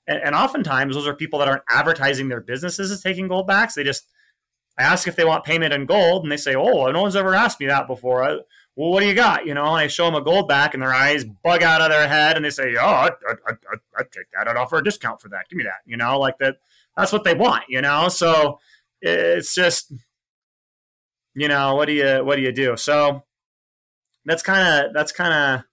and, 0.08 0.20
and 0.22 0.34
oftentimes 0.34 0.96
those 0.96 1.06
are 1.06 1.14
people 1.14 1.38
that 1.38 1.48
aren't 1.48 1.62
advertising 1.68 2.28
their 2.28 2.40
businesses 2.40 2.90
as 2.90 3.00
taking 3.00 3.28
gold 3.28 3.46
backs. 3.46 3.74
They 3.74 3.84
just 3.84 4.08
I 4.78 4.82
ask 4.82 5.06
if 5.06 5.16
they 5.16 5.24
want 5.24 5.44
payment 5.44 5.74
in 5.74 5.86
gold, 5.86 6.22
and 6.22 6.32
they 6.32 6.36
say, 6.36 6.54
"Oh, 6.54 6.90
no 6.90 7.02
one's 7.02 7.16
ever 7.16 7.34
asked 7.34 7.60
me 7.60 7.66
that 7.66 7.86
before." 7.86 8.24
I, 8.24 8.30
well, 8.74 8.90
what 8.90 9.00
do 9.00 9.06
you 9.06 9.14
got? 9.14 9.46
You 9.46 9.54
know, 9.54 9.64
and 9.64 9.76
I 9.76 9.86
show 9.86 10.06
them 10.06 10.14
a 10.14 10.22
gold 10.22 10.48
back, 10.48 10.74
and 10.74 10.82
their 10.82 10.94
eyes 10.94 11.24
bug 11.24 11.62
out 11.62 11.82
of 11.82 11.90
their 11.90 12.08
head, 12.08 12.36
and 12.36 12.44
they 12.44 12.50
say, 12.50 12.74
"Oh, 12.76 12.84
I, 12.84 13.10
I, 13.28 13.34
I, 13.48 13.76
I 13.98 14.02
take 14.02 14.30
that. 14.34 14.48
I'd 14.48 14.56
offer 14.56 14.78
a 14.78 14.84
discount 14.84 15.20
for 15.20 15.28
that. 15.28 15.48
Give 15.50 15.58
me 15.58 15.64
that." 15.64 15.82
You 15.86 15.96
know, 15.96 16.18
like 16.18 16.38
that. 16.38 16.56
That's 16.96 17.12
what 17.12 17.24
they 17.24 17.34
want. 17.34 17.64
You 17.68 17.82
know, 17.82 18.08
so 18.08 18.60
it's 19.00 19.54
just, 19.54 19.92
you 21.34 21.48
know, 21.48 21.74
what 21.74 21.86
do 21.86 21.92
you 21.92 22.24
what 22.24 22.36
do 22.36 22.42
you 22.42 22.52
do? 22.52 22.76
So 22.76 23.24
that's 24.24 24.42
kind 24.42 24.86
of 24.86 24.94
that's 24.94 25.12
kind 25.12 25.34
of 25.34 25.64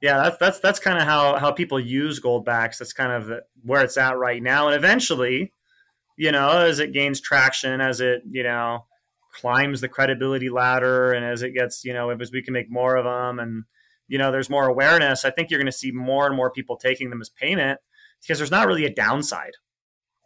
yeah, 0.00 0.18
that's 0.18 0.36
that's 0.38 0.58
that's 0.60 0.78
kind 0.78 0.98
of 0.98 1.04
how 1.04 1.36
how 1.38 1.52
people 1.52 1.80
use 1.80 2.18
gold 2.18 2.44
backs. 2.44 2.78
That's 2.78 2.92
kind 2.92 3.12
of 3.12 3.40
where 3.64 3.82
it's 3.82 3.96
at 3.96 4.18
right 4.18 4.42
now, 4.42 4.68
and 4.68 4.76
eventually 4.76 5.52
you 6.16 6.32
know, 6.32 6.58
as 6.58 6.78
it 6.78 6.92
gains 6.92 7.20
traction, 7.20 7.80
as 7.80 8.00
it, 8.00 8.22
you 8.28 8.42
know, 8.42 8.86
climbs 9.32 9.80
the 9.80 9.88
credibility 9.88 10.48
ladder 10.48 11.12
and 11.12 11.24
as 11.24 11.42
it 11.42 11.50
gets, 11.50 11.84
you 11.84 11.92
know, 11.92 12.10
as 12.10 12.32
we 12.32 12.42
can 12.42 12.54
make 12.54 12.70
more 12.70 12.96
of 12.96 13.04
them 13.04 13.38
and, 13.38 13.64
you 14.08 14.18
know, 14.18 14.32
there's 14.32 14.50
more 14.50 14.66
awareness, 14.66 15.24
I 15.24 15.30
think 15.30 15.50
you're 15.50 15.60
going 15.60 15.66
to 15.66 15.72
see 15.72 15.92
more 15.92 16.26
and 16.26 16.36
more 16.36 16.50
people 16.50 16.76
taking 16.76 17.10
them 17.10 17.20
as 17.20 17.28
payment 17.28 17.80
because 18.22 18.38
there's 18.38 18.50
not 18.50 18.66
really 18.66 18.86
a 18.86 18.94
downside. 18.94 19.52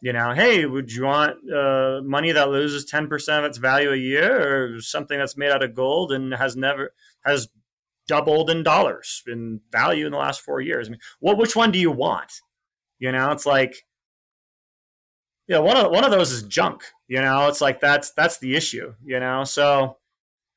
You 0.02 0.14
know, 0.14 0.32
hey, 0.32 0.64
would 0.64 0.90
you 0.90 1.04
want 1.04 1.36
uh, 1.52 2.00
money 2.02 2.32
that 2.32 2.48
loses 2.48 2.90
10% 2.90 3.38
of 3.38 3.44
its 3.44 3.58
value 3.58 3.92
a 3.92 3.96
year 3.96 4.76
or 4.76 4.80
something 4.80 5.18
that's 5.18 5.36
made 5.36 5.50
out 5.50 5.62
of 5.62 5.74
gold 5.74 6.12
and 6.12 6.32
has 6.32 6.56
never, 6.56 6.94
has 7.24 7.48
doubled 8.08 8.48
in 8.48 8.62
dollars 8.62 9.22
in 9.26 9.60
value 9.70 10.06
in 10.06 10.12
the 10.12 10.18
last 10.18 10.40
four 10.40 10.60
years? 10.60 10.88
I 10.88 10.92
mean, 10.92 11.00
what, 11.18 11.36
which 11.36 11.54
one 11.54 11.70
do 11.70 11.78
you 11.78 11.90
want? 11.90 12.32
You 12.98 13.12
know, 13.12 13.30
it's 13.30 13.44
like, 13.44 13.84
yeah, 15.50 15.58
one 15.58 15.76
of 15.76 15.90
one 15.90 16.04
of 16.04 16.12
those 16.12 16.30
is 16.30 16.44
junk. 16.44 16.84
You 17.08 17.20
know, 17.20 17.48
it's 17.48 17.60
like 17.60 17.80
that's 17.80 18.12
that's 18.12 18.38
the 18.38 18.54
issue. 18.54 18.94
You 19.04 19.18
know, 19.18 19.42
so 19.42 19.96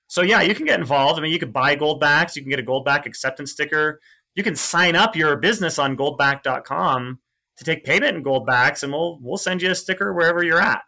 so 0.05 0.21
yeah, 0.21 0.43
you 0.43 0.53
can 0.53 0.67
get 0.67 0.79
involved. 0.79 1.19
I 1.19 1.23
mean, 1.23 1.31
you 1.31 1.39
could 1.39 1.51
buy 1.51 1.73
gold 1.73 1.99
backs. 1.99 2.35
You 2.35 2.43
can 2.43 2.51
get 2.51 2.59
a 2.59 2.63
gold 2.63 2.85
back 2.85 3.07
acceptance 3.07 3.51
sticker. 3.51 3.99
You 4.35 4.43
can 4.43 4.55
sign 4.55 4.95
up 4.95 5.15
your 5.15 5.35
business 5.37 5.79
on 5.79 5.97
goldback.com 5.97 7.19
to 7.57 7.63
take 7.63 7.83
payment 7.83 8.17
in 8.17 8.21
gold 8.21 8.45
backs, 8.45 8.83
and 8.83 8.93
we'll 8.93 9.17
we'll 9.19 9.37
send 9.37 9.63
you 9.63 9.71
a 9.71 9.75
sticker 9.75 10.13
wherever 10.13 10.43
you're 10.43 10.61
at. 10.61 10.83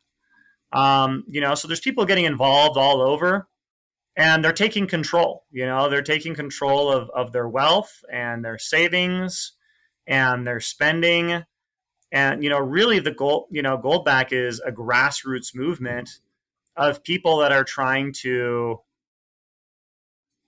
Um, 0.71 1.23
you 1.27 1.41
know, 1.41 1.55
so 1.55 1.67
there's 1.67 1.79
people 1.79 2.05
getting 2.05 2.25
involved 2.25 2.77
all 2.77 3.01
over, 3.01 3.47
and 4.15 4.45
they're 4.45 4.53
taking 4.53 4.85
control. 4.85 5.45
You 5.49 5.65
know, 5.65 5.89
they're 5.89 6.03
taking 6.03 6.35
control 6.35 6.91
of 6.91 7.09
of 7.09 7.31
their 7.31 7.49
wealth 7.49 8.03
and 8.13 8.45
their 8.45 8.59
savings 8.59 9.53
and 10.05 10.45
their 10.45 10.59
spending 10.59 11.43
and 12.11 12.43
you 12.43 12.49
know, 12.49 12.59
really, 12.59 12.99
the 12.99 13.11
gold 13.11 13.47
you 13.51 13.61
know 13.61 13.77
Goldback 13.77 14.31
is 14.31 14.59
a 14.59 14.71
grassroots 14.71 15.55
movement 15.55 16.09
of 16.75 17.03
people 17.03 17.37
that 17.37 17.51
are 17.51 17.63
trying 17.63 18.13
to. 18.21 18.81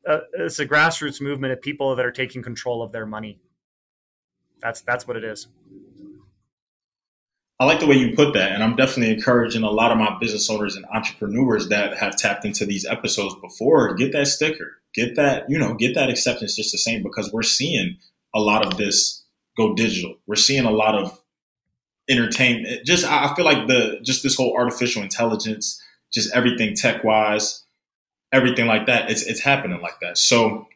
Uh, 0.07 0.19
it's 0.33 0.59
a 0.59 0.65
grassroots 0.65 1.19
movement 1.19 1.51
of 1.51 1.61
people 1.61 1.95
that 1.95 2.05
are 2.05 2.11
taking 2.11 2.41
control 2.41 2.81
of 2.81 2.91
their 2.91 3.05
money. 3.05 3.39
That's 4.61 4.81
that's 4.81 5.07
what 5.07 5.17
it 5.17 5.23
is. 5.23 5.47
I 7.59 7.65
like 7.65 7.79
the 7.79 7.87
way 7.87 7.95
you 7.95 8.15
put 8.15 8.35
that, 8.35 8.51
and 8.51 8.63
I'm 8.63 8.75
definitely 8.75 9.15
encouraging 9.15 9.63
a 9.63 9.71
lot 9.71 9.91
of 9.91 9.97
my 9.97 10.15
business 10.19 10.47
owners 10.47 10.75
and 10.75 10.85
entrepreneurs 10.93 11.69
that 11.69 11.97
have 11.97 12.15
tapped 12.15 12.45
into 12.45 12.67
these 12.67 12.85
episodes 12.85 13.33
before. 13.41 13.95
Get 13.95 14.11
that 14.11 14.27
sticker, 14.27 14.77
get 14.93 15.15
that 15.15 15.49
you 15.49 15.57
know, 15.57 15.73
get 15.73 15.95
that 15.95 16.09
acceptance 16.09 16.55
just 16.55 16.71
the 16.71 16.77
same 16.77 17.01
because 17.01 17.31
we're 17.33 17.43
seeing 17.43 17.97
a 18.35 18.39
lot 18.39 18.65
of 18.65 18.77
this 18.77 19.25
go 19.57 19.73
digital. 19.73 20.15
We're 20.27 20.35
seeing 20.35 20.65
a 20.65 20.71
lot 20.71 20.95
of 20.95 21.19
entertainment. 22.09 22.85
Just 22.85 23.05
I 23.05 23.33
feel 23.35 23.45
like 23.45 23.67
the 23.67 23.99
just 24.03 24.23
this 24.23 24.35
whole 24.35 24.55
artificial 24.57 25.03
intelligence, 25.03 25.81
just 26.13 26.33
everything 26.35 26.75
tech 26.75 27.03
wise, 27.03 27.65
everything 28.31 28.65
like 28.65 28.87
that. 28.87 29.09
It's 29.09 29.23
it's 29.23 29.41
happening 29.41 29.81
like 29.81 29.99
that. 30.01 30.17
So. 30.17 30.67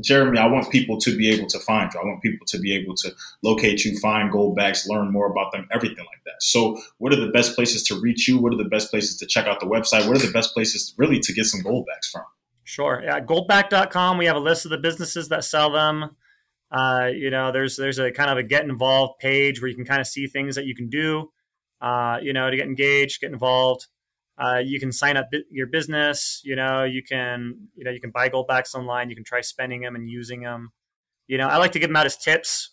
Jeremy, 0.00 0.38
I 0.38 0.46
want 0.46 0.70
people 0.70 0.98
to 1.00 1.16
be 1.16 1.30
able 1.30 1.48
to 1.48 1.58
find 1.58 1.92
you. 1.92 2.00
I 2.00 2.04
want 2.04 2.22
people 2.22 2.46
to 2.46 2.58
be 2.58 2.76
able 2.76 2.94
to 2.94 3.12
locate 3.42 3.84
you, 3.84 3.98
find 3.98 4.30
gold 4.30 4.54
backs, 4.54 4.86
learn 4.86 5.10
more 5.10 5.28
about 5.28 5.50
them, 5.50 5.66
everything 5.72 6.04
like 6.04 6.22
that. 6.26 6.40
So, 6.40 6.80
what 6.98 7.12
are 7.12 7.16
the 7.16 7.32
best 7.32 7.56
places 7.56 7.82
to 7.84 8.00
reach 8.00 8.28
you? 8.28 8.38
What 8.38 8.54
are 8.54 8.56
the 8.56 8.68
best 8.68 8.90
places 8.90 9.16
to 9.16 9.26
check 9.26 9.46
out 9.46 9.58
the 9.58 9.66
website? 9.66 10.06
What 10.06 10.16
are 10.16 10.24
the 10.24 10.32
best 10.32 10.54
places 10.54 10.94
really 10.96 11.18
to 11.18 11.32
get 11.32 11.46
some 11.46 11.60
gold 11.60 11.86
backs 11.86 12.08
from? 12.08 12.22
Sure. 12.64 13.02
Yeah, 13.04 13.20
goldback.com. 13.20 14.16
We 14.18 14.26
have 14.26 14.36
a 14.36 14.40
list 14.40 14.64
of 14.64 14.70
the 14.70 14.78
businesses 14.78 15.28
that 15.28 15.44
sell 15.44 15.70
them. 15.70 16.16
Uh, 16.74 17.10
you 17.14 17.30
know, 17.30 17.52
there's 17.52 17.76
there's 17.76 18.00
a 18.00 18.10
kind 18.10 18.30
of 18.30 18.36
a 18.36 18.42
get 18.42 18.64
involved 18.64 19.20
page 19.20 19.62
where 19.62 19.68
you 19.68 19.76
can 19.76 19.84
kind 19.84 20.00
of 20.00 20.08
see 20.08 20.26
things 20.26 20.56
that 20.56 20.66
you 20.66 20.74
can 20.74 20.88
do. 20.88 21.30
Uh, 21.80 22.18
you 22.20 22.32
know, 22.32 22.50
to 22.50 22.56
get 22.56 22.66
engaged, 22.66 23.20
get 23.20 23.30
involved. 23.30 23.86
Uh, 24.36 24.58
you 24.64 24.80
can 24.80 24.90
sign 24.90 25.16
up 25.16 25.26
your 25.50 25.68
business. 25.68 26.40
You 26.44 26.56
know, 26.56 26.82
you 26.82 27.02
can 27.04 27.68
you 27.76 27.84
know 27.84 27.92
you 27.92 28.00
can 28.00 28.10
buy 28.10 28.28
gold 28.28 28.48
backs 28.48 28.74
online. 28.74 29.08
You 29.08 29.14
can 29.14 29.24
try 29.24 29.40
spending 29.40 29.82
them 29.82 29.94
and 29.94 30.08
using 30.08 30.42
them. 30.42 30.72
You 31.28 31.38
know, 31.38 31.46
I 31.46 31.58
like 31.58 31.72
to 31.72 31.78
give 31.78 31.90
them 31.90 31.96
out 31.96 32.06
as 32.06 32.16
tips. 32.16 32.70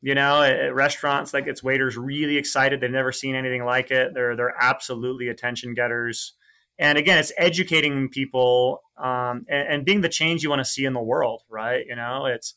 You 0.00 0.14
know, 0.14 0.42
at, 0.42 0.74
restaurants, 0.74 1.32
that 1.32 1.44
gets 1.44 1.62
waiters 1.62 1.98
really 1.98 2.38
excited. 2.38 2.80
They've 2.80 2.90
never 2.90 3.12
seen 3.12 3.34
anything 3.34 3.64
like 3.64 3.90
it. 3.90 4.14
They're 4.14 4.36
they're 4.36 4.54
absolutely 4.58 5.28
attention 5.28 5.74
getters. 5.74 6.32
And 6.78 6.96
again, 6.96 7.18
it's 7.18 7.32
educating 7.36 8.08
people 8.08 8.80
um, 8.96 9.44
and, 9.50 9.68
and 9.68 9.84
being 9.84 10.00
the 10.00 10.08
change 10.08 10.42
you 10.42 10.48
want 10.48 10.60
to 10.60 10.64
see 10.64 10.84
in 10.84 10.92
the 10.92 11.02
world, 11.02 11.42
right? 11.50 11.84
You 11.86 11.96
know, 11.96 12.26
it's 12.26 12.54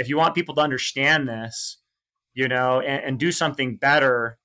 if 0.00 0.08
you 0.08 0.16
want 0.16 0.34
people 0.34 0.54
to 0.54 0.62
understand 0.62 1.28
this, 1.28 1.76
you 2.32 2.48
know, 2.48 2.80
and, 2.80 3.04
and 3.04 3.18
do 3.18 3.30
something 3.30 3.76
better 3.76 4.38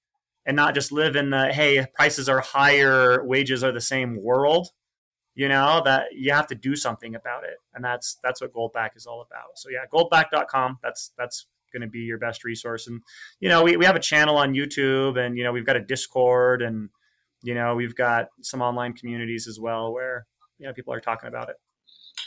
and 0.46 0.54
not 0.54 0.76
just 0.76 0.92
live 0.92 1.16
in 1.16 1.30
the 1.30 1.54
hey, 1.54 1.88
prices 1.94 2.28
are 2.28 2.42
higher, 2.42 3.26
wages 3.26 3.64
are 3.64 3.72
the 3.72 3.80
same 3.80 4.22
world, 4.22 4.68
you 5.34 5.48
know, 5.48 5.82
that 5.86 6.08
you 6.14 6.34
have 6.34 6.48
to 6.48 6.56
do 6.56 6.76
something 6.76 7.16
about 7.16 7.46
it. 7.46 7.56
And 7.74 7.84
that's 7.84 8.18
that's 8.22 8.42
what 8.42 8.54
Goldback 8.54 8.98
is 8.98 9.06
all 9.06 9.22
about. 9.22 9.56
So 9.56 9.70
yeah, 9.70 9.86
goldback.com, 9.92 10.80
that's 10.84 11.14
that's 11.18 11.48
going 11.72 11.82
to 11.82 11.88
be 11.88 12.00
your 12.00 12.18
best 12.18 12.44
resource. 12.44 12.88
And 12.88 13.02
you 13.40 13.48
know, 13.48 13.64
we, 13.64 13.78
we 13.78 13.86
have 13.86 13.96
a 13.96 14.02
channel 14.02 14.36
on 14.38 14.54
YouTube 14.54 15.18
and 15.18 15.38
you 15.38 15.46
know, 15.46 15.54
we've 15.54 15.66
got 15.66 15.78
a 15.78 15.82
Discord 15.82 16.62
and 16.64 16.90
you 17.44 17.54
know, 17.54 17.76
we've 17.76 17.96
got 17.96 18.28
some 18.42 18.62
online 18.62 18.92
communities 18.92 19.48
as 19.48 19.58
well 19.58 19.94
where 19.94 20.28
you 20.58 20.68
know 20.68 20.74
people 20.74 20.94
are 20.94 21.00
talking 21.00 21.30
about 21.30 21.50
it. 21.50 21.56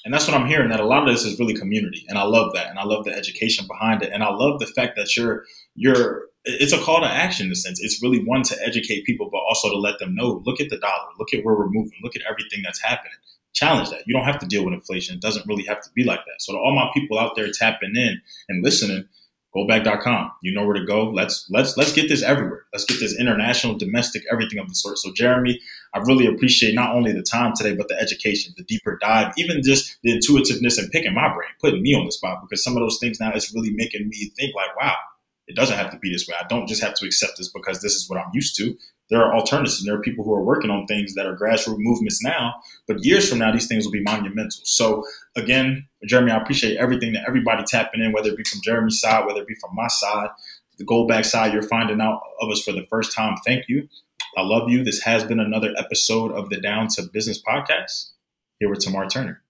And 0.05 0.15
that's 0.15 0.27
what 0.27 0.37
I'm 0.37 0.47
hearing 0.47 0.71
that 0.71 0.81
a 0.81 0.87
lot 0.87 1.07
of 1.07 1.15
this 1.15 1.25
is 1.25 1.39
really 1.39 1.55
community. 1.55 2.05
And 2.09 2.19
I 2.19 2.25
love 2.25 2.53
that. 2.55 2.69
And 2.69 2.79
I 2.79 2.85
love 2.85 3.05
the 3.05 3.13
education 3.13 3.67
behind 3.67 4.03
it. 4.03 4.11
And 4.13 4.23
I 4.23 4.31
love 4.31 4.61
the 4.61 4.67
fact 4.67 4.97
that 4.97 5.17
you're, 5.17 5.45
you're, 5.75 6.29
it's 6.45 6.73
a 6.73 6.79
call 6.79 7.01
to 7.01 7.07
action 7.07 7.47
in 7.47 7.53
a 7.53 7.57
sense. 7.57 7.81
It's 7.83 8.03
really 8.03 8.25
one 8.25 8.43
to 8.45 8.57
educate 8.65 9.05
people, 9.05 9.29
but 9.31 9.39
also 9.39 9.71
to 9.71 9.77
let 9.77 9.99
them 9.99 10.15
know, 10.15 10.43
look 10.47 10.61
at 10.61 10.71
the 10.71 10.79
dollar, 10.79 11.09
look 11.19 11.35
at 11.35 11.45
where 11.45 11.55
we're 11.55 11.69
moving, 11.69 11.99
look 12.03 12.17
at 12.17 12.23
everything 12.29 12.63
that's 12.65 12.81
happening. 12.81 13.13
Challenge 13.55 13.91
that. 13.91 14.03
You 14.07 14.15
don't 14.15 14.25
have 14.25 14.39
to 14.39 14.47
deal 14.47 14.65
with 14.65 14.75
inflation. 14.75 15.17
It 15.17 15.21
doesn't 15.21 15.47
really 15.47 15.65
have 15.65 15.81
to 15.83 15.91
be 15.95 16.05
like 16.05 16.21
that. 16.21 16.41
So 16.41 16.53
to 16.53 16.59
all 16.59 16.75
my 16.75 16.91
people 16.95 17.19
out 17.19 17.35
there 17.35 17.51
tapping 17.53 17.97
in 17.97 18.21
and 18.49 18.63
listening, 18.63 19.09
goldback.com. 19.57 20.33
You 20.43 20.53
know 20.53 20.67
where 20.67 20.77
to 20.79 20.85
go. 20.85 21.11
Let's 21.11 21.47
let's 21.51 21.77
let's 21.77 21.93
get 21.93 22.09
this 22.09 22.23
everywhere. 22.23 22.65
Let's 22.73 22.85
get 22.85 23.01
this 23.01 23.19
international, 23.19 23.77
domestic, 23.77 24.23
everything 24.31 24.59
of 24.59 24.69
the 24.69 24.75
sort. 24.75 24.99
So 24.99 25.13
Jeremy, 25.13 25.59
I 25.95 25.99
really 26.01 26.27
appreciate 26.27 26.75
not 26.75 26.95
only 26.95 27.13
the 27.13 27.23
time 27.23 27.53
today, 27.57 27.75
but 27.75 27.89
the 27.89 27.99
education, 28.01 28.55
the 28.57 28.65
deeper 28.65 28.99
dive, 29.01 29.33
even 29.37 29.63
just 29.63 29.97
the 30.03 30.13
intuitiveness 30.13 30.79
and 30.79 30.91
picking 30.91 31.15
my 31.15 31.29
brain, 31.29 31.51
putting 31.61 31.83
me 31.83 31.95
on 31.95 32.05
the 32.05 32.13
spot 32.13 32.43
because 32.43 32.63
some 32.63 32.77
of 32.77 32.81
those 32.81 32.99
things 33.01 33.21
now 33.21 33.33
it's 33.33 33.55
really 33.55 33.71
making 33.71 34.09
me 34.09 34.31
think 34.37 34.55
like, 34.55 34.77
wow, 34.81 34.97
it 35.47 35.57
doesn't 35.57 35.77
have 35.77 35.91
to 35.91 35.99
be 35.99 36.13
this 36.13 36.29
way. 36.29 36.35
I 36.39 36.47
don't 36.47 36.69
just 36.69 36.83
have 36.83 36.95
to 36.95 37.07
accept 37.07 37.39
this 37.39 37.51
because 37.51 37.81
this 37.81 37.95
is 37.95 38.09
what 38.09 38.19
I'm 38.19 38.31
used 38.35 38.57
to. 38.57 38.77
There 39.11 39.23
are 39.23 39.35
alternatives. 39.35 39.85
There 39.85 39.95
are 39.95 40.01
people 40.01 40.25
who 40.25 40.35
are 40.35 40.43
working 40.43 40.71
on 40.71 40.87
things 40.87 41.15
that 41.15 41.27
are 41.27 41.37
grassroots 41.37 41.79
movements 41.79 42.23
now, 42.23 42.55
but 42.87 43.05
years 43.05 43.29
from 43.29 43.39
now, 43.39 43.53
these 43.53 43.67
things 43.67 43.85
will 43.85 43.93
be 43.93 44.03
monumental. 44.03 44.61
So, 44.65 45.05
again, 45.37 45.89
Jeremy, 46.07 46.33
I 46.33 46.37
appreciate 46.37 46.77
everything 46.77 47.13
that 47.15 47.25
everybody 47.27 47.65
tapping 47.65 48.03
in, 48.03 48.13
whether 48.13 48.31
it 48.31 48.37
be 48.37 48.45
from 48.45 48.61
Jeremy's 48.63 49.01
side, 49.01 49.27
whether 49.27 49.41
it 49.41 49.49
be 49.49 49.57
from 49.61 49.75
my 49.75 49.89
side, 49.89 50.29
the 50.79 50.85
Goldback 50.85 51.25
side, 51.25 51.53
you're 51.53 51.63
finding 51.63 52.01
out 52.01 52.21
of 52.41 52.51
us 52.51 52.63
for 52.63 52.73
the 52.73 52.87
first 52.89 53.15
time. 53.15 53.37
Thank 53.45 53.65
you. 53.69 53.89
I 54.37 54.43
love 54.43 54.69
you. 54.69 54.85
This 54.85 55.03
has 55.03 55.25
been 55.25 55.41
another 55.41 55.75
episode 55.77 56.33
of 56.33 56.51
the 56.51 56.61
Down 56.61 56.89
to 56.89 57.03
Business 57.13 57.43
podcast. 57.43 58.13
Here 58.61 58.71
with 58.71 58.81
Tamar 58.81 59.09
Turner. 59.09 59.43